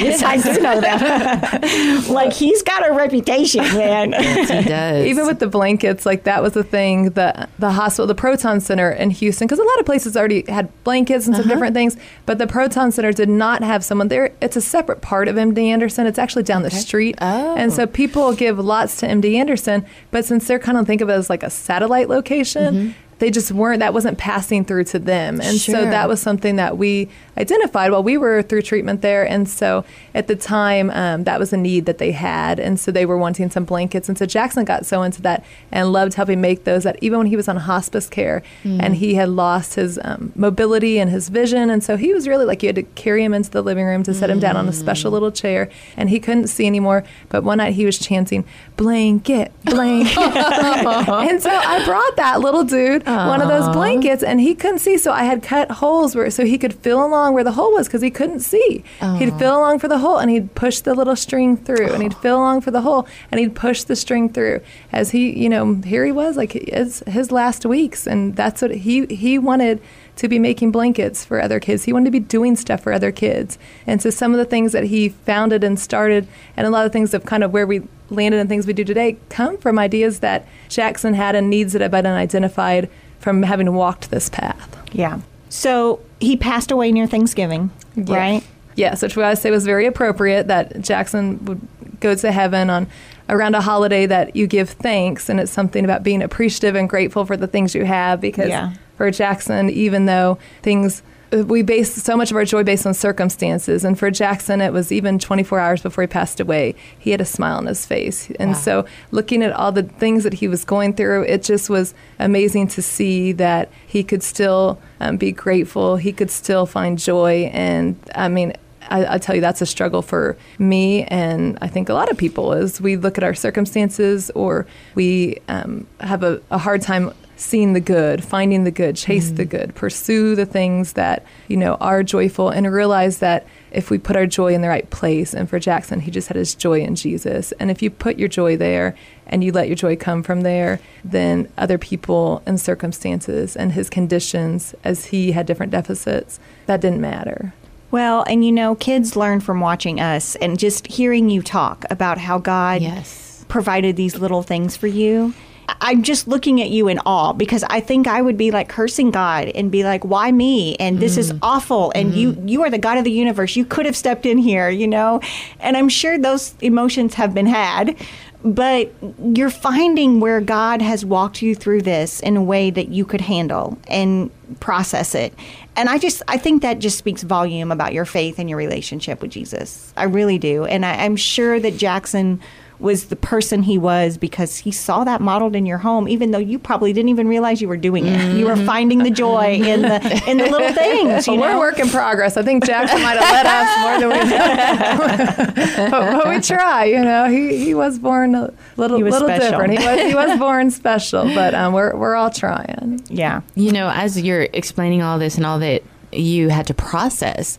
yes, 0.04 0.24
I 0.24 0.38
do 0.38 0.62
know 0.62 0.82
that. 0.82 2.06
like 2.10 2.34
he's 2.34 2.62
got 2.64 2.88
a 2.90 2.94
reputation, 2.94 3.64
man. 3.76 4.14
He 4.14 4.64
does. 4.70 5.06
even 5.06 5.26
with 5.28 5.40
the 5.40 5.48
blankets 5.48 6.06
like 6.06 6.24
that 6.24 6.42
was 6.42 6.54
the 6.54 6.64
thing 6.64 7.10
the 7.12 7.48
the 7.60 7.72
hospital 7.72 8.08
the 8.08 8.16
proton 8.16 8.60
center 8.60 8.92
in 8.92 9.10
houston 9.10 9.48
because 9.48 9.60
a 9.60 9.64
lot 9.64 9.80
of 9.80 9.86
places 9.86 10.16
already 10.16 10.44
had 10.48 10.70
blankets 10.84 11.25
and 11.28 11.36
some 11.36 11.48
different 11.48 11.76
uh-huh. 11.76 11.90
things 11.90 11.98
but 12.26 12.38
the 12.38 12.48
proton 12.48 12.92
center 12.92 13.12
did 13.12 13.30
not 13.30 13.64
have 13.64 13.84
someone 13.84 14.08
there. 14.08 14.34
It's 14.42 14.56
a 14.56 14.62
separate 14.62 15.02
part 15.02 15.28
of 15.28 15.36
md 15.36 15.58
anderson. 15.58 16.08
It's 16.08 16.20
actually 16.20 16.44
down 16.44 16.64
the 16.64 16.72
street. 16.72 17.16
Oh. 17.22 17.56
and 17.56 17.72
so 17.72 17.84
oh. 17.84 17.88
people 17.88 18.34
give 18.34 18.60
lots 18.60 18.98
to 18.98 19.08
md 19.08 19.36
anderson 19.36 19.86
but 20.12 20.26
since 20.26 20.48
they're 20.48 20.60
kind 20.60 20.78
of 20.78 20.86
think 20.86 21.02
of 21.02 21.10
it 21.10 21.14
as 21.14 21.30
like 21.30 21.44
a 21.44 21.50
satellite 21.50 22.10
location 22.10 22.76
mm-hmm. 22.76 22.92
They 23.20 23.32
just 23.32 23.52
weren't 23.52 23.80
that 23.80 23.94
wasn't 23.94 24.18
passing 24.18 24.66
through 24.66 24.84
to 24.86 25.00
them. 25.00 25.40
And 25.42 25.58
so 25.58 25.72
that 25.92 26.10
was 26.10 26.22
something 26.22 26.58
that 26.58 26.78
we 26.78 27.10
identified 27.38 27.92
while 27.92 28.04
we 28.04 28.18
were 28.18 28.42
through 28.42 28.62
treatment 28.62 29.02
there. 29.02 29.28
And 29.28 29.48
so 29.48 29.86
at 30.14 30.28
the 30.28 30.36
time 30.36 30.90
um, 30.92 31.24
that 31.24 31.40
was 31.40 31.54
a 31.54 31.58
need 31.58 31.86
that 31.86 31.98
they 31.98 32.12
had. 32.12 32.60
And 32.60 32.80
so 32.80 32.92
they 32.92 33.06
were 33.06 33.18
wanting 33.18 33.50
some 33.50 33.64
blankets. 33.66 34.10
And 34.10 34.18
so 34.18 34.26
jaxon 34.26 34.66
got 34.66 34.86
so 34.86 35.02
into 35.02 35.22
that 35.22 35.46
and 35.72 35.92
loved 35.94 36.16
helping 36.16 36.42
make 36.42 36.66
those 36.66 36.84
that 36.84 36.98
even 37.02 37.20
when 37.20 37.28
he 37.28 37.36
was 37.36 37.48
on 37.48 37.56
hospice 37.58 38.10
care 38.10 38.44
and 38.64 38.96
he 38.96 39.16
had 39.16 39.30
lost 39.30 39.76
his 39.76 40.00
um, 40.04 40.32
mobility 40.36 41.00
and 41.00 41.10
his 41.10 41.30
vision. 41.30 41.70
And 41.70 41.84
so 41.84 41.98
he 41.98 42.14
was 42.14 42.28
really 42.28 42.46
like 42.46 42.64
you 42.64 42.68
had 42.68 42.76
to 42.76 42.84
carry 42.84 43.24
him 43.24 43.34
into 43.34 43.50
the 43.50 43.62
living 43.62 43.86
room 43.86 44.04
to 44.04 44.14
set 44.14 44.30
him 44.30 44.40
down 44.40 44.58
on 44.58 44.68
a 44.68 44.74
special 44.74 45.12
little 45.12 45.32
chair. 45.32 45.70
And 45.96 46.10
he 46.10 46.20
couldn't 46.20 46.48
see 46.48 46.66
anymore. 46.68 47.04
But 47.30 47.44
one 47.44 47.60
night 47.60 47.74
he 47.74 47.86
was 47.86 47.98
chanting 47.98 48.46
blanket 48.76 49.52
blanket. 49.64 50.16
And 51.26 51.42
so 51.42 51.50
I 51.50 51.84
brought 51.86 52.16
that 52.18 52.40
little 52.40 52.64
dude 52.64 53.04
one 53.06 53.42
of 53.42 53.48
those 53.48 53.68
blankets, 53.70 54.24
and 54.24 54.42
he 54.42 54.56
couldn't 54.56 54.80
see. 54.80 54.98
So 54.98 55.12
I 55.12 55.24
had 55.24 55.44
cut 55.44 55.70
holes 55.72 56.16
where 56.16 56.30
so 56.30 56.46
he 56.46 56.58
could 56.58 56.74
feel 56.74 57.06
along 57.06 57.34
where 57.34 57.44
the 57.44 57.52
hole 57.52 57.72
was 57.74 57.88
because 57.88 58.02
he 58.02 58.12
couldn't 58.12 58.42
see. 58.42 58.84
He'd 59.18 59.38
feel 59.38 59.58
along 59.58 59.80
for 59.80 59.88
the 59.88 60.00
hole, 60.00 60.18
and 60.18 60.30
he'd 60.32 60.56
push 60.56 60.80
the 60.80 60.94
little 60.94 61.16
string 61.16 61.58
through, 61.58 61.94
and 61.94 62.02
he'd 62.04 62.16
feel 62.18 62.38
along 62.38 62.62
for 62.62 62.72
the 62.72 62.82
hole, 62.82 63.08
and 63.32 63.40
he'd 63.40 63.56
push 63.56 63.84
the 63.84 63.96
string 63.96 64.30
through. 64.30 64.62
As 64.92 65.12
he, 65.12 65.38
you 65.38 65.50
know, 65.50 65.76
here 65.76 66.06
he 66.06 66.12
was, 66.12 66.38
like 66.38 66.56
it's 66.56 67.04
his 67.08 67.32
last 67.32 67.66
weeks, 67.66 68.08
and 68.08 68.36
that's 68.36 68.62
what 68.62 68.72
he 68.72 69.06
he 69.08 69.38
wanted 69.38 69.82
to 70.16 70.28
be 70.28 70.40
making 70.40 70.72
blankets 70.72 71.26
for 71.26 71.42
other 71.42 71.60
kids. 71.60 71.84
He 71.84 71.94
wanted 71.94 72.06
to 72.06 72.12
be 72.12 72.20
doing 72.20 72.56
stuff 72.56 72.82
for 72.82 72.94
other 72.94 73.12
kids. 73.12 73.58
And 73.86 74.02
so 74.02 74.10
some 74.10 74.32
of 74.32 74.38
the 74.38 74.46
things 74.46 74.72
that 74.72 74.86
he 74.86 75.10
founded 75.10 75.64
and 75.64 75.80
started, 75.80 76.28
and 76.56 76.66
a 76.66 76.70
lot 76.70 76.86
of 76.86 76.92
things 76.94 77.14
of 77.14 77.26
kind 77.26 77.44
of 77.44 77.52
where 77.52 77.68
we 77.68 77.84
landed 78.10 78.40
and 78.40 78.48
things 78.48 78.66
we 78.66 78.74
do 78.74 78.84
today, 78.84 79.18
come 79.30 79.58
from 79.58 79.78
ideas 79.78 80.20
that 80.20 80.48
Jaxon 80.70 81.16
had 81.16 81.36
and 81.36 81.50
needs 81.50 81.74
that 81.74 81.82
have 81.82 81.92
been 81.92 82.06
identified 82.06 82.90
from 83.20 83.44
having 83.44 83.74
walked 83.74 84.12
this 84.12 84.30
path. 84.30 84.78
yeah. 84.92 85.20
So 85.50 86.02
he 86.20 86.36
passed 86.36 86.70
away 86.70 86.92
near 86.92 87.08
Thanksgiving, 87.08 87.72
right? 87.96 88.44
Yes, 88.76 89.02
which 89.02 89.18
I 89.18 89.36
say 89.36 89.52
was 89.52 89.66
very 89.66 89.86
appropriate 89.86 90.48
that 90.48 90.82
Jackson 90.82 91.44
would 91.46 91.62
go 92.02 92.14
to 92.14 92.32
heaven 92.32 92.70
on 92.70 92.88
around 93.30 93.56
a 93.56 93.62
holiday 93.62 94.06
that 94.06 94.36
you 94.36 94.48
give 94.48 94.70
thanks, 94.70 95.30
and 95.30 95.40
it's 95.40 95.52
something 95.52 95.84
about 95.84 96.04
being 96.04 96.22
appreciative 96.22 96.76
and 96.76 96.88
grateful 96.90 97.26
for 97.26 97.36
the 97.38 97.48
things 97.48 97.74
you 97.76 97.86
have. 97.86 98.22
Because 98.22 98.50
Yeah. 98.50 98.72
for 98.98 99.10
Jaxon, 99.12 99.70
even 99.72 100.06
though 100.06 100.38
things 100.62 101.02
we 101.48 101.64
base 101.64 101.92
so 101.92 102.16
much 102.16 102.32
of 102.32 102.38
our 102.38 102.46
joy 102.46 102.64
based 102.64 102.86
on 102.86 102.94
circumstances, 102.94 103.84
and 103.84 103.98
for 104.00 104.10
Jaxon, 104.10 104.66
it 104.66 104.72
was 104.72 104.92
even 104.92 105.18
24 105.20 105.60
hours 105.60 105.82
before 105.82 106.04
he 106.04 106.08
passed 106.08 106.40
away. 106.40 106.76
He 106.98 107.12
had 107.12 107.20
a 107.20 107.26
smile 107.26 107.58
on 107.58 107.66
his 107.66 107.86
face, 107.86 108.30
and 108.40 108.52
Wow. 108.52 108.58
so 108.58 108.86
looking 109.12 109.42
at 109.44 109.52
all 109.52 109.72
the 109.74 109.84
things 109.84 110.24
that 110.24 110.36
he 110.36 110.48
was 110.48 110.64
going 110.64 110.94
through, 110.94 111.24
it 111.24 111.44
just 111.44 111.70
was 111.70 111.94
amazing 112.20 112.68
to 112.68 112.82
see 112.82 113.32
that 113.34 113.70
he 113.86 114.02
could 114.04 114.24
still 114.24 114.80
um, 115.02 115.18
be 115.18 115.32
grateful. 115.34 115.98
He 115.98 116.14
could 116.14 116.32
still 116.32 116.66
find 116.66 116.98
joy, 116.98 117.50
and 117.54 117.96
I 118.14 118.30
mean. 118.30 118.54
I, 118.90 119.16
I 119.16 119.18
tell 119.18 119.36
you, 119.36 119.42
that's 119.42 119.62
a 119.62 119.66
struggle 119.66 120.02
for 120.02 120.38
me, 120.60 121.04
and 121.06 121.58
I 121.62 121.68
think 121.68 121.90
a 121.90 121.94
lot 121.94 122.12
of 122.12 122.18
people. 122.18 122.54
Is 122.54 122.80
we 122.82 122.96
look 122.96 123.18
at 123.18 123.24
our 123.24 123.34
circumstances, 123.34 124.30
or 124.32 124.68
we 124.94 125.40
um, 125.48 125.88
have 126.00 126.24
a, 126.24 126.42
a 126.52 126.58
hard 126.58 126.82
time 126.82 127.14
seeing 127.38 127.74
the 127.74 127.82
good, 127.82 128.24
finding 128.24 128.64
the 128.64 128.72
good, 128.72 128.96
chase 128.96 129.32
the 129.32 129.44
good, 129.44 129.76
pursue 129.76 130.36
the 130.36 130.46
things 130.46 130.94
that 130.94 131.26
you 131.48 131.58
know 131.58 131.76
are 131.76 132.04
joyful, 132.04 132.50
and 132.50 132.72
realize 132.72 133.20
that 133.20 133.46
if 133.72 133.90
we 133.90 133.98
put 133.98 134.16
our 134.16 134.26
joy 134.26 134.54
in 134.54 134.62
the 134.62 134.70
right 134.70 134.90
place, 134.90 135.34
and 135.34 135.50
for 135.50 135.60
Jaxon, 135.60 136.02
he 136.02 136.12
just 136.12 136.28
had 136.28 136.38
his 136.38 136.56
joy 136.56 136.80
in 136.80 136.96
Jesus, 136.96 137.52
and 137.54 137.70
if 137.70 137.82
you 137.82 137.90
put 137.90 138.18
your 138.18 138.30
joy 138.30 138.56
there 138.56 138.96
and 139.28 139.44
you 139.44 139.52
let 139.52 139.68
your 139.68 139.76
joy 139.76 139.96
come 139.96 140.22
from 140.22 140.42
there, 140.42 140.80
then 141.04 141.52
other 141.58 141.78
people 141.78 142.44
and 142.46 142.62
circumstances 142.62 143.56
and 143.56 143.72
his 143.72 143.90
conditions, 143.90 144.76
as 144.84 145.06
he 145.06 145.32
had 145.32 145.46
different 145.48 145.72
deficits, 145.72 146.40
that 146.68 146.80
didn't 146.80 147.02
matter. 147.02 147.54
Well, 147.92 148.24
and 148.28 148.44
you 148.44 148.52
know, 148.52 148.76
kids 148.76 149.16
learn 149.16 149.40
from 149.40 149.60
watching 149.60 150.00
us 150.00 150.36
and 150.38 150.60
just 150.60 150.88
hearing 150.88 151.30
you 151.30 151.42
talk 151.42 151.86
about 151.90 152.18
how 152.18 152.40
God 152.40 152.82
Yes. 152.82 153.46
provided 153.48 153.96
these 153.96 154.18
little 154.18 154.44
things 154.44 154.76
for 154.76 154.88
you. 154.88 155.34
I'm 155.82 156.04
just 156.04 156.28
looking 156.28 156.62
at 156.62 156.70
you 156.70 156.88
in 156.88 157.00
awe 157.00 157.34
because 157.34 157.64
I 157.64 157.80
think 157.80 158.08
I 158.08 158.22
would 158.22 158.38
be 158.38 158.52
like 158.52 158.70
cursing 158.70 159.12
God 159.12 159.48
and 159.50 159.72
be 159.72 159.84
like, 159.84 160.06
"Why 160.06 160.32
me?" 160.32 160.76
and 160.76 161.00
this 161.00 161.18
is 161.18 161.34
mm. 161.34 161.40
awful. 161.42 161.92
And 161.96 162.14
you, 162.14 162.34
mm. 162.34 162.50
you 162.50 162.64
are 162.64 162.70
the 162.70 162.78
God 162.78 162.98
of 162.98 163.04
the 163.04 163.12
universe. 163.12 163.56
You 163.56 163.66
could 163.66 163.86
have 163.86 163.96
stepped 163.96 164.26
in 164.26 164.38
here, 164.38 164.70
you 164.70 164.88
know. 164.88 165.22
And 165.60 165.76
I'm 165.76 165.90
sure 165.90 166.18
those 166.18 166.54
emotions 166.62 167.16
have 167.16 167.34
been 167.34 167.48
had, 167.48 167.96
but 168.46 168.94
you're 169.20 169.50
finding 169.50 170.20
where 170.20 170.40
God 170.40 170.80
has 170.80 171.04
walked 171.04 171.42
you 171.42 171.56
through 171.56 171.82
this 171.82 172.20
in 172.20 172.38
a 172.38 172.44
way 172.44 172.70
that 172.70 172.90
you 172.90 173.04
could 173.04 173.22
handle 173.22 173.76
and 173.88 174.30
process 174.60 175.16
it. 175.16 175.34
And 175.76 175.90
I 175.90 175.98
just, 175.98 176.22
I 176.28 176.38
think 176.38 176.62
that 176.62 176.78
just 176.78 177.00
speaks 177.00 177.24
volume 177.24 177.72
about 177.72 177.92
your 177.92 178.06
faith 178.06 178.38
and 178.38 178.48
your 178.48 178.60
relationship 178.60 179.20
with 179.20 179.32
Jesus. 179.32 179.92
I 179.98 180.04
really 180.04 180.38
do. 180.38 180.64
And 180.64 180.86
I, 180.86 181.06
I'm 181.06 181.16
sure 181.16 181.60
that 181.60 181.74
Jaxon 181.74 182.40
was 182.80 183.06
the 183.06 183.16
person 183.16 183.64
he 183.64 183.78
was 183.78 184.18
because 184.18 184.58
he 184.58 184.72
saw 184.72 185.04
that 185.06 185.22
modeled 185.22 185.56
in 185.56 185.66
your 185.66 185.78
home, 185.78 186.08
even 186.08 186.32
though 186.32 186.38
you 186.40 186.60
probably 186.60 186.92
didn't 186.94 187.10
even 187.10 187.28
realize 187.28 187.62
you 187.62 187.68
were 187.68 187.78
doing 187.78 188.06
it. 188.06 188.36
You 188.38 188.46
were 188.46 188.56
finding 188.58 189.00
the 189.04 189.10
joy 189.10 189.54
in 189.56 189.82
the 189.82 190.24
in 190.28 190.38
the 190.38 190.50
little 190.50 190.74
things. 190.74 191.26
You 191.28 191.34
Well, 191.34 191.42
we're 191.42 191.52
know? 191.52 191.58
a 191.58 191.60
work 191.60 191.80
in 191.80 191.90
progress. 191.90 192.36
I 192.38 192.44
think 192.44 192.66
Jaxon 192.66 193.02
might 193.02 193.18
have 193.18 193.32
let 193.32 193.46
us 193.46 193.80
more 193.82 194.00
than 194.00 194.10
we 194.10 194.30
know. 194.30 195.90
but, 195.90 196.24
but 196.24 196.28
we 196.30 196.42
try, 196.42 196.86
you 196.86 197.02
know. 197.02 197.26
He 197.30 197.64
he 197.64 197.74
was 197.74 197.98
born 198.00 198.36
a 198.36 198.54
little 198.78 198.98
He 198.98 199.04
little 199.04 199.28
special. 199.28 199.50
different. 199.52 199.80
He 199.80 199.86
was 199.86 200.00
he 200.02 200.16
was 200.16 200.40
born 200.46 200.72
special, 200.72 201.24
but 201.34 201.54
um, 201.54 201.74
we're 201.74 201.96
we're 201.96 202.16
all 202.16 202.30
trying. 202.30 203.02
Yeah. 203.08 203.42
You 203.56 203.72
know, 203.72 203.90
as 203.94 204.20
you're 204.22 204.48
explaining 204.54 205.02
all 205.02 205.18
this 205.20 205.38
and 205.38 205.46
all 205.46 205.60
that 205.60 205.84
you 206.12 206.50
had 206.50 206.68
to 206.68 206.74
process, 206.74 207.58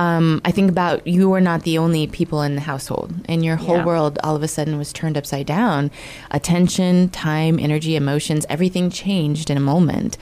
um, 0.00 0.40
I 0.44 0.50
think 0.50 0.70
about 0.70 1.06
you 1.06 1.28
were 1.28 1.40
not 1.42 1.62
the 1.64 1.76
only 1.78 2.06
people 2.06 2.40
in 2.42 2.54
the 2.54 2.60
household, 2.62 3.12
and 3.26 3.44
your 3.44 3.56
whole 3.56 3.76
Yeah. 3.76 3.84
world 3.84 4.18
all 4.24 4.34
of 4.34 4.42
a 4.42 4.48
sudden 4.48 4.78
was 4.78 4.92
turned 4.92 5.16
upside 5.16 5.46
down. 5.46 5.90
Attention, 6.30 7.10
time, 7.10 7.58
energy, 7.58 7.96
emotions, 7.96 8.46
everything 8.48 8.88
changed 8.90 9.50
in 9.50 9.56
a 9.56 9.60
moment. 9.60 10.16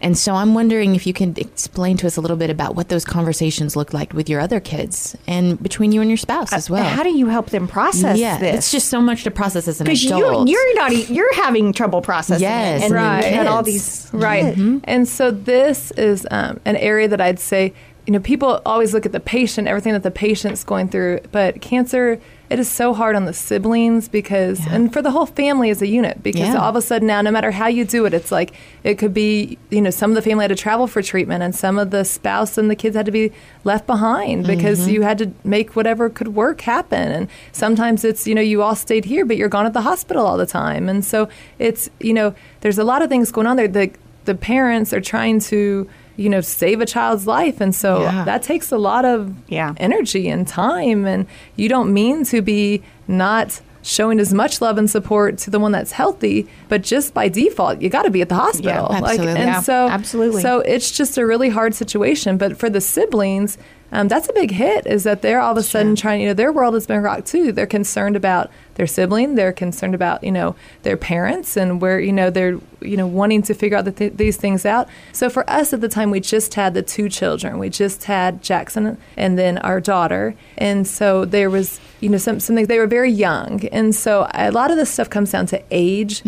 And 0.00 0.16
so 0.16 0.34
I'm 0.34 0.54
wondering 0.54 0.94
if 0.94 1.04
you 1.06 1.12
can 1.12 1.34
explain 1.36 1.96
to 1.98 2.06
us 2.06 2.16
a 2.16 2.20
little 2.20 2.36
bit 2.36 2.48
about 2.50 2.76
what 2.76 2.88
those 2.90 3.04
conversations 3.04 3.74
look 3.74 3.92
like 3.92 4.12
with 4.12 4.28
your 4.28 4.40
other 4.40 4.60
kids 4.60 5.16
and 5.26 5.60
between 5.62 5.90
you 5.90 6.00
and 6.00 6.08
your 6.10 6.16
spouse 6.16 6.52
as 6.52 6.70
well. 6.70 6.84
How 6.84 7.02
do 7.02 7.10
you 7.10 7.26
help 7.26 7.50
them 7.50 7.66
process 7.66 8.18
yeah, 8.18 8.38
this? 8.38 8.56
it's 8.58 8.70
just 8.70 8.88
so 8.88 9.00
much 9.00 9.24
to 9.24 9.30
process 9.32 9.66
as 9.66 9.80
an 9.80 9.88
adult. 9.90 10.48
you're 10.48 10.74
not 10.76 10.92
e- 10.92 11.06
you're 11.10 11.34
having 11.34 11.72
trouble 11.72 12.00
processing 12.02 12.42
Yes, 12.42 12.82
it, 12.82 12.84
and 12.86 12.94
Right. 12.94 13.26
you 13.30 13.34
had 13.34 13.46
all 13.48 13.62
these 13.64 14.08
Right. 14.12 14.56
And 14.84 15.08
so 15.08 15.30
this 15.32 15.90
is 15.96 16.24
um, 16.30 16.60
an 16.64 16.76
area 16.76 17.08
that 17.08 17.20
I'd 17.20 17.40
say, 17.40 17.72
you 18.06 18.12
know, 18.12 18.20
people 18.20 18.60
always 18.66 18.92
look 18.92 19.06
at 19.06 19.12
the 19.12 19.20
patient, 19.20 19.66
everything 19.66 19.94
that 19.94 20.02
the 20.02 20.10
patient's 20.10 20.62
going 20.62 20.88
through, 20.88 21.20
but 21.32 21.62
cancer, 21.62 22.20
it 22.50 22.58
is 22.58 22.70
so 22.70 22.92
hard 22.92 23.16
on 23.16 23.24
the 23.24 23.32
siblings 23.32 24.08
because, 24.08 24.60
and 24.66 24.92
for 24.92 25.00
the 25.00 25.10
whole 25.10 25.24
family 25.24 25.70
as 25.70 25.80
a 25.80 25.86
unit, 25.86 26.22
because 26.22 26.42
Yeah. 26.42 26.56
all 26.56 26.68
of 26.68 26.76
a 26.76 26.82
sudden 26.82 27.08
now, 27.08 27.22
no 27.22 27.30
matter 27.30 27.50
how 27.50 27.66
you 27.66 27.86
do 27.86 28.04
it, 28.04 28.12
it's 28.12 28.30
like 28.30 28.52
it 28.82 28.98
could 28.98 29.14
be, 29.14 29.56
you 29.70 29.80
know, 29.80 29.88
some 29.88 30.10
of 30.10 30.16
the 30.16 30.22
family 30.22 30.42
had 30.42 30.50
to 30.50 30.54
travel 30.54 30.86
for 30.86 31.00
treatment 31.00 31.42
and 31.42 31.54
some 31.54 31.78
of 31.78 31.90
the 31.90 32.04
spouse 32.04 32.58
and 32.58 32.70
the 32.70 32.76
kids 32.76 32.94
had 32.94 33.06
to 33.06 33.12
be 33.12 33.32
left 33.64 33.86
behind 33.86 34.46
because 34.46 34.80
mm-hmm. 34.80 34.90
you 34.90 35.02
had 35.02 35.16
to 35.16 35.32
make 35.42 35.74
whatever 35.74 36.10
could 36.10 36.28
work 36.28 36.60
happen. 36.60 37.10
And 37.10 37.28
sometimes 37.52 38.04
it's, 38.04 38.26
you 38.26 38.34
know, 38.34 38.42
you 38.42 38.60
all 38.60 38.76
stayed 38.76 39.06
here, 39.06 39.24
but 39.24 39.38
you're 39.38 39.48
gone 39.48 39.64
at 39.64 39.72
the 39.72 39.80
hospital 39.80 40.26
all 40.26 40.36
the 40.36 40.46
time. 40.46 40.90
And 40.90 41.02
so 41.02 41.28
it's, 41.58 41.88
you 42.00 42.12
know, 42.12 42.34
there's 42.60 42.78
a 42.78 42.84
lot 42.84 43.00
of 43.00 43.08
things 43.08 43.32
going 43.32 43.46
on 43.46 43.56
there. 43.56 43.66
The, 43.66 43.90
the 44.26 44.34
parents 44.34 44.92
are 44.92 45.00
trying 45.00 45.40
to 45.40 45.88
you 46.16 46.28
know 46.28 46.40
save 46.40 46.80
a 46.80 46.86
child's 46.86 47.26
life 47.26 47.60
and 47.60 47.74
so 47.74 48.02
Yeah. 48.02 48.24
that 48.24 48.42
takes 48.42 48.70
a 48.72 48.78
lot 48.78 49.04
of 49.04 49.32
Yeah. 49.48 49.74
energy 49.78 50.28
and 50.28 50.46
time 50.46 51.06
and 51.06 51.26
you 51.56 51.68
don't 51.68 51.92
mean 51.92 52.24
to 52.26 52.40
be 52.42 52.82
not 53.08 53.60
showing 53.82 54.18
as 54.18 54.32
much 54.32 54.62
love 54.62 54.78
and 54.78 54.88
support 54.88 55.36
to 55.36 55.50
the 55.50 55.58
one 55.60 55.70
that's 55.72 55.92
healthy 55.92 56.46
but 56.70 56.82
just 56.82 57.12
by 57.12 57.28
default 57.28 57.82
you 57.82 57.90
got 57.90 58.02
to 58.04 58.10
be 58.10 58.22
at 58.22 58.28
the 58.30 58.34
hospital 58.34 58.86
Yeah, 58.90 58.98
like 59.00 59.02
absolutely. 59.18 59.40
and 59.42 59.48
Yeah, 59.50 59.60
so 59.60 59.88
absolutely. 59.88 60.42
so 60.42 60.60
it's 60.60 60.90
just 60.90 61.18
a 61.18 61.26
really 61.26 61.50
hard 61.50 61.74
situation 61.74 62.38
but 62.38 62.56
for 62.56 62.70
the 62.70 62.80
siblings 62.80 63.58
um, 63.92 64.08
that's 64.08 64.28
a 64.28 64.32
big 64.32 64.50
hit 64.50 64.86
is 64.86 65.04
that 65.04 65.20
they're 65.22 65.38
all 65.40 65.52
of 65.52 65.58
a 65.58 65.62
sudden 65.62 65.94
trying 65.96 66.22
you 66.22 66.28
know 66.28 66.34
their 66.34 66.50
world 66.52 66.72
has 66.74 66.86
been 66.86 67.02
rocked 67.02 67.26
too 67.26 67.52
they're 67.52 67.66
concerned 67.66 68.16
about 68.16 68.50
their 68.74 68.86
sibling 68.86 69.34
they're 69.34 69.52
concerned 69.52 69.94
about 69.94 70.22
you 70.22 70.32
know 70.32 70.54
their 70.82 70.96
parents 70.96 71.56
and 71.56 71.80
where 71.80 72.00
you 72.00 72.12
know 72.12 72.30
they're 72.30 72.58
you 72.80 72.96
know 72.96 73.06
wanting 73.06 73.42
to 73.42 73.54
figure 73.54 73.76
out 73.76 73.84
the 73.84 73.92
th- 73.92 74.14
these 74.14 74.36
things 74.36 74.66
out 74.66 74.88
so 75.12 75.28
for 75.28 75.48
us 75.48 75.72
at 75.72 75.80
the 75.80 75.88
time 75.88 76.10
we 76.10 76.20
just 76.20 76.54
had 76.54 76.74
the 76.74 76.82
two 76.82 77.08
children 77.08 77.58
we 77.58 77.68
just 77.68 78.04
had 78.04 78.42
jaxon 78.42 78.96
and 79.16 79.38
then 79.38 79.58
our 79.58 79.80
daughter 79.80 80.34
and 80.58 80.86
so 80.86 81.24
there 81.24 81.50
was 81.50 81.80
you 82.00 82.08
know 82.08 82.18
some 82.18 82.38
something 82.40 82.66
they 82.66 82.78
were 82.78 82.86
very 82.86 83.10
young 83.10 83.64
and 83.68 83.94
so 83.94 84.28
a 84.34 84.50
lot 84.50 84.70
of 84.70 84.76
this 84.76 84.90
stuff 84.90 85.08
comes 85.08 85.30
down 85.30 85.46
to 85.46 85.62
age 85.70 86.22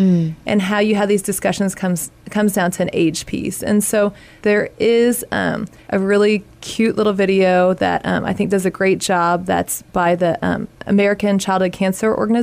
and 0.47 0.63
how 0.63 0.79
you 0.79 0.95
have 0.95 1.09
these 1.09 1.23
discussions 1.23 1.75
comes 1.75 2.11
comes 2.31 2.55
down 2.55 2.71
to 2.71 2.83
an 2.83 2.91
age 2.93 3.27
piece 3.27 3.63
and 3.63 3.85
so 3.85 4.13
there 4.43 4.71
is 4.79 5.25
um, 5.33 5.67
a 5.91 5.99
really 5.99 6.45
cute 6.67 6.97
little 6.97 7.13
video 7.13 7.75
that 7.75 8.05
um, 8.05 8.25
I 8.25 8.33
think 8.33 8.51
does 8.51 8.67
a 8.67 8.71
great 8.71 8.99
job. 8.99 9.47
That's 9.47 9.83
by 9.83 10.17
the 10.17 10.37
um, 10.45 10.67
American 10.87 11.39
Childhood 11.39 11.73
Cancer 11.73 12.15
Organization. 12.15 12.36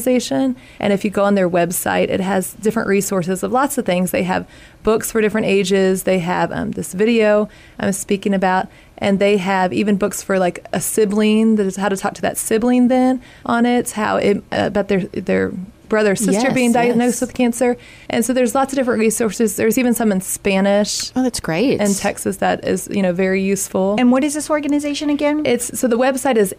And 0.80 0.94
if 0.94 1.04
you 1.04 1.12
go 1.12 1.24
on 1.24 1.36
their 1.36 1.50
website, 1.50 2.10
it 2.10 2.20
has 2.20 2.54
different 2.54 2.88
resources 2.88 3.44
of 3.44 3.52
lots 3.52 3.78
of 3.78 3.86
things. 3.86 4.12
They 4.12 4.24
have 4.24 4.48
books 4.84 5.12
for 5.12 5.22
different 5.22 5.48
ages, 5.48 6.04
they 6.04 6.20
have 6.20 6.52
um, 6.52 6.72
this 6.72 6.94
video 6.94 7.50
I'm 7.80 7.94
speaking 7.94 8.34
about, 8.34 8.68
and 8.98 9.20
they 9.20 9.38
have 9.38 9.74
even 9.74 9.98
books 9.98 10.22
for 10.22 10.40
like 10.40 10.66
a 10.74 10.82
sibling 10.82 11.56
that 11.56 11.66
is 11.66 11.78
how 11.78 11.90
to 11.90 11.98
talk 11.98 12.14
to 12.16 12.22
that 12.22 12.38
sibling 12.38 12.88
then 12.90 13.22
on 13.46 13.66
it, 13.66 13.92
how 13.92 14.18
it, 14.18 14.38
uh, 14.52 14.68
about 14.68 14.88
their, 14.90 15.02
their 15.08 15.52
brother 15.90 16.14
or 16.14 16.16
sister 16.16 16.48
Yes, 16.48 16.54
being 16.54 16.72
diagnosed 16.72 17.16
yes. 17.16 17.22
with 17.22 17.34
cancer. 17.34 17.78
And 18.10 18.26
so 18.26 18.34
there's 18.34 18.56
lots 18.56 18.74
of 18.74 18.78
different 18.78 19.00
resources. 19.00 19.58
There's 19.58 19.78
even 19.78 19.94
some 19.94 20.12
in 20.12 20.22
Spanish 20.22 21.12
oh, 21.16 21.22
that's 21.22 21.40
great. 21.40 21.80
in 21.80 21.94
Texas 21.94 22.38
that 22.38 22.66
is, 22.66 22.88
you 22.92 23.02
know, 23.02 23.14
very 23.14 23.44
useful. 23.44 23.96
and 24.00 24.12
what 24.12 24.24
is 24.24 24.34
this 24.34 24.50
organization 24.50 25.10
again 25.10 25.46
It's 25.46 25.78
so 25.80 25.88
the 25.88 25.98
website 25.98 26.36
is 26.36 26.54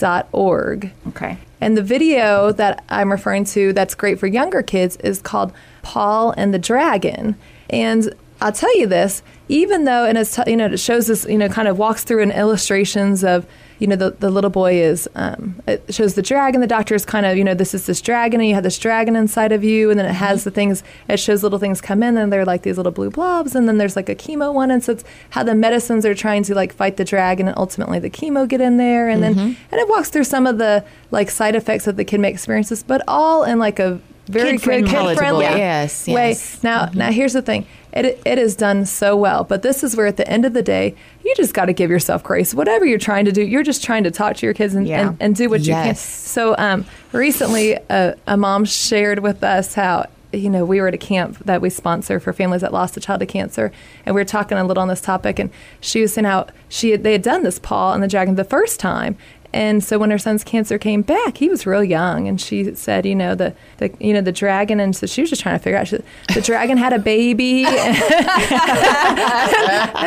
acco.org. 0.00 0.92
okay 1.08 1.38
And 1.60 1.76
the 1.76 1.82
video 1.82 2.52
that 2.52 2.84
I'm 2.88 3.10
referring 3.10 3.44
to 3.46 3.72
that's 3.72 3.94
great 3.94 4.18
for 4.18 4.26
younger 4.26 4.62
kids 4.62 4.96
is 4.96 5.20
called 5.20 5.52
Paul 5.82 6.32
and 6.36 6.52
the 6.52 6.58
Dragon. 6.58 7.36
And 7.68 8.12
I'll 8.40 8.52
tell 8.52 8.74
you 8.78 8.86
this, 8.86 9.22
even 9.48 9.84
though 9.84 10.04
and 10.04 10.16
it's 10.16 10.34
t- 10.34 10.50
you 10.50 10.56
know 10.56 10.66
it 10.66 10.80
shows 10.80 11.06
this 11.06 11.26
you 11.26 11.38
know 11.38 11.48
kind 11.48 11.68
of 11.68 11.78
walks 11.78 12.04
through 12.04 12.22
in 12.22 12.30
illustrations 12.30 13.22
of 13.22 13.46
you 13.80 13.86
know 13.86 13.96
the, 13.96 14.10
the 14.10 14.30
little 14.30 14.50
boy 14.50 14.74
is 14.74 15.08
um, 15.14 15.60
it 15.66 15.92
shows 15.92 16.14
the 16.14 16.22
dragon 16.22 16.60
the 16.60 16.66
doctor 16.66 16.94
is 16.94 17.04
kind 17.04 17.26
of 17.26 17.36
you 17.36 17.42
know 17.42 17.54
this 17.54 17.74
is 17.74 17.86
this 17.86 18.00
dragon 18.00 18.40
and 18.40 18.48
you 18.48 18.54
have 18.54 18.62
this 18.62 18.78
dragon 18.78 19.16
inside 19.16 19.50
of 19.50 19.64
you 19.64 19.90
and 19.90 19.98
then 19.98 20.06
it 20.06 20.12
has 20.12 20.40
mm-hmm. 20.40 20.50
the 20.50 20.54
things 20.54 20.82
it 21.08 21.18
shows 21.18 21.42
little 21.42 21.58
things 21.58 21.80
come 21.80 22.02
in 22.02 22.16
and 22.16 22.32
they're 22.32 22.44
like 22.44 22.62
these 22.62 22.76
little 22.76 22.92
blue 22.92 23.10
blobs 23.10 23.54
and 23.54 23.66
then 23.66 23.78
there's 23.78 23.96
like 23.96 24.08
a 24.08 24.14
chemo 24.14 24.52
one 24.52 24.70
and 24.70 24.84
so 24.84 24.92
it's 24.92 25.04
how 25.30 25.42
the 25.42 25.54
medicines 25.54 26.06
are 26.06 26.14
trying 26.14 26.42
to 26.42 26.54
like 26.54 26.72
fight 26.72 26.96
the 26.98 27.04
dragon 27.04 27.48
and 27.48 27.56
ultimately 27.56 27.98
the 27.98 28.10
chemo 28.10 28.46
get 28.46 28.60
in 28.60 28.76
there 28.76 29.08
and 29.08 29.22
then 29.22 29.34
mm-hmm. 29.34 29.52
and 29.72 29.80
it 29.80 29.88
walks 29.88 30.10
through 30.10 30.24
some 30.24 30.46
of 30.46 30.58
the 30.58 30.84
like 31.10 31.30
side 31.30 31.56
effects 31.56 31.86
that 31.86 31.96
the 31.96 32.04
kid 32.04 32.20
may 32.20 32.30
experience 32.30 32.82
but 32.82 33.02
all 33.08 33.44
in 33.44 33.58
like 33.58 33.78
a 33.78 33.98
very 34.30 34.52
Kid-friendly. 34.52 34.82
good 34.82 34.90
kid 34.90 35.16
friendly 35.16 35.44
Palatable, 35.44 35.58
yes, 35.58 36.06
way. 36.06 36.28
yes. 36.28 36.62
Now, 36.62 36.86
mm-hmm. 36.86 36.98
now 36.98 37.10
here's 37.10 37.32
the 37.32 37.42
thing. 37.42 37.66
It, 37.92 38.20
it 38.24 38.38
is 38.38 38.54
done 38.54 38.86
so 38.86 39.16
well, 39.16 39.42
but 39.42 39.62
this 39.62 39.82
is 39.82 39.96
where 39.96 40.06
at 40.06 40.16
the 40.16 40.28
end 40.28 40.44
of 40.44 40.52
the 40.52 40.62
day, 40.62 40.94
you 41.30 41.34
just 41.36 41.54
got 41.54 41.66
to 41.66 41.72
give 41.72 41.90
yourself 41.90 42.22
grace. 42.22 42.52
Whatever 42.54 42.84
you're 42.84 42.98
trying 42.98 43.24
to 43.26 43.32
do, 43.32 43.42
you're 43.42 43.62
just 43.62 43.82
trying 43.84 44.04
to 44.04 44.10
talk 44.10 44.36
to 44.36 44.46
your 44.46 44.54
kids 44.54 44.74
and, 44.74 44.86
Yeah. 44.86 45.08
and, 45.10 45.16
and 45.20 45.36
do 45.36 45.48
what 45.48 45.60
you 45.60 45.72
can. 45.72 45.94
So 45.94 46.54
um, 46.58 46.84
recently, 47.12 47.72
a, 47.88 48.16
a 48.26 48.36
mom 48.36 48.64
shared 48.64 49.20
with 49.20 49.42
us 49.44 49.74
how 49.74 50.06
you 50.32 50.48
know 50.48 50.64
we 50.64 50.80
were 50.80 50.86
at 50.88 50.94
a 50.94 50.98
camp 50.98 51.38
that 51.44 51.60
we 51.60 51.68
sponsor 51.70 52.20
for 52.20 52.32
families 52.32 52.60
that 52.60 52.72
lost 52.72 52.96
a 52.96 53.00
child 53.00 53.20
to 53.20 53.26
cancer, 53.26 53.72
and 54.06 54.14
we 54.14 54.20
were 54.20 54.24
talking 54.26 54.58
a 54.58 54.64
little 54.64 54.80
on 54.82 54.88
this 54.88 55.00
topic, 55.00 55.38
and 55.38 55.50
she 55.80 56.00
was 56.02 56.12
saying 56.14 56.24
how 56.24 56.46
she 56.68 56.90
had, 56.90 57.02
they 57.02 57.12
had 57.12 57.22
done 57.22 57.42
this 57.42 57.58
Paul 57.58 57.92
and 57.92 58.02
the 58.02 58.08
Dragon 58.08 58.34
the 58.36 58.44
first 58.44 58.78
time. 58.80 59.16
And 59.52 59.82
so 59.82 59.98
when 59.98 60.10
her 60.12 60.18
son's 60.18 60.44
cancer 60.44 60.78
came 60.78 61.02
back, 61.02 61.38
he 61.38 61.48
was 61.48 61.66
real 61.66 61.82
young, 61.82 62.28
and 62.28 62.40
she 62.40 62.72
said, 62.76 63.04
you 63.04 63.16
know, 63.16 63.34
the, 63.34 63.52
the 63.78 63.90
you 63.98 64.12
know 64.12 64.20
the 64.20 64.30
dragon, 64.30 64.78
and 64.78 64.94
so 64.94 65.06
she 65.06 65.22
was 65.22 65.30
just 65.30 65.42
trying 65.42 65.58
to 65.58 65.62
figure 65.62 65.76
out. 65.76 65.88
She, 65.88 65.98
the 66.34 66.40
dragon 66.40 66.76
had 66.78 66.92
a 66.92 67.00
baby, 67.00 67.64
and 67.66 67.76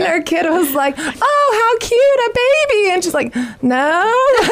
her 0.05 0.21
kid 0.21 0.49
was 0.49 0.73
like, 0.73 0.95
"Oh, 0.97 1.77
how 1.77 1.77
cute, 1.85 1.99
a 1.99 2.31
baby!" 2.33 2.91
And 2.91 3.03
she's 3.03 3.13
like, 3.13 3.35
"No, 3.61 4.13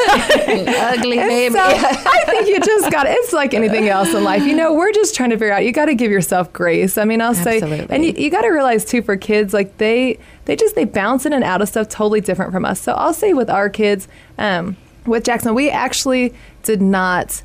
ugly 0.92 1.16
baby. 1.16 1.54
so 1.54 1.60
I 1.62 2.24
think 2.26 2.48
you 2.48 2.60
just 2.60 2.92
got. 2.92 3.06
It's 3.08 3.32
like 3.32 3.54
anything 3.54 3.88
else 3.88 4.12
in 4.12 4.24
life. 4.24 4.42
You 4.42 4.54
know, 4.54 4.74
we're 4.74 4.92
just 4.92 5.14
trying 5.14 5.30
to 5.30 5.36
figure 5.36 5.54
out. 5.54 5.64
You 5.64 5.72
got 5.72 5.86
to 5.86 5.94
give 5.94 6.10
yourself 6.10 6.52
grace. 6.52 6.98
I 6.98 7.06
mean, 7.06 7.22
I'll 7.22 7.34
say, 7.34 7.60
and 7.88 8.04
you, 8.04 8.12
you 8.12 8.28
got 8.30 8.42
to 8.42 8.48
realize 8.50 8.84
too 8.84 9.00
for 9.00 9.16
kids, 9.16 9.54
like 9.54 9.78
they 9.78 10.18
they 10.44 10.56
just 10.56 10.74
they 10.74 10.84
bounce 10.84 11.26
in 11.26 11.32
and 11.32 11.44
out 11.44 11.62
of 11.62 11.68
stuff 11.68 11.88
totally 11.88 12.20
different 12.20 12.52
from 12.52 12.64
us. 12.64 12.80
So 12.80 12.92
I'll 12.92 13.14
say 13.14 13.32
with 13.32 13.50
our 13.50 13.68
kids, 13.68 14.08
um, 14.38 14.76
with 15.06 15.24
Jaxon, 15.24 15.54
we 15.54 15.70
actually 15.70 16.34
did 16.62 16.82
not 16.82 17.42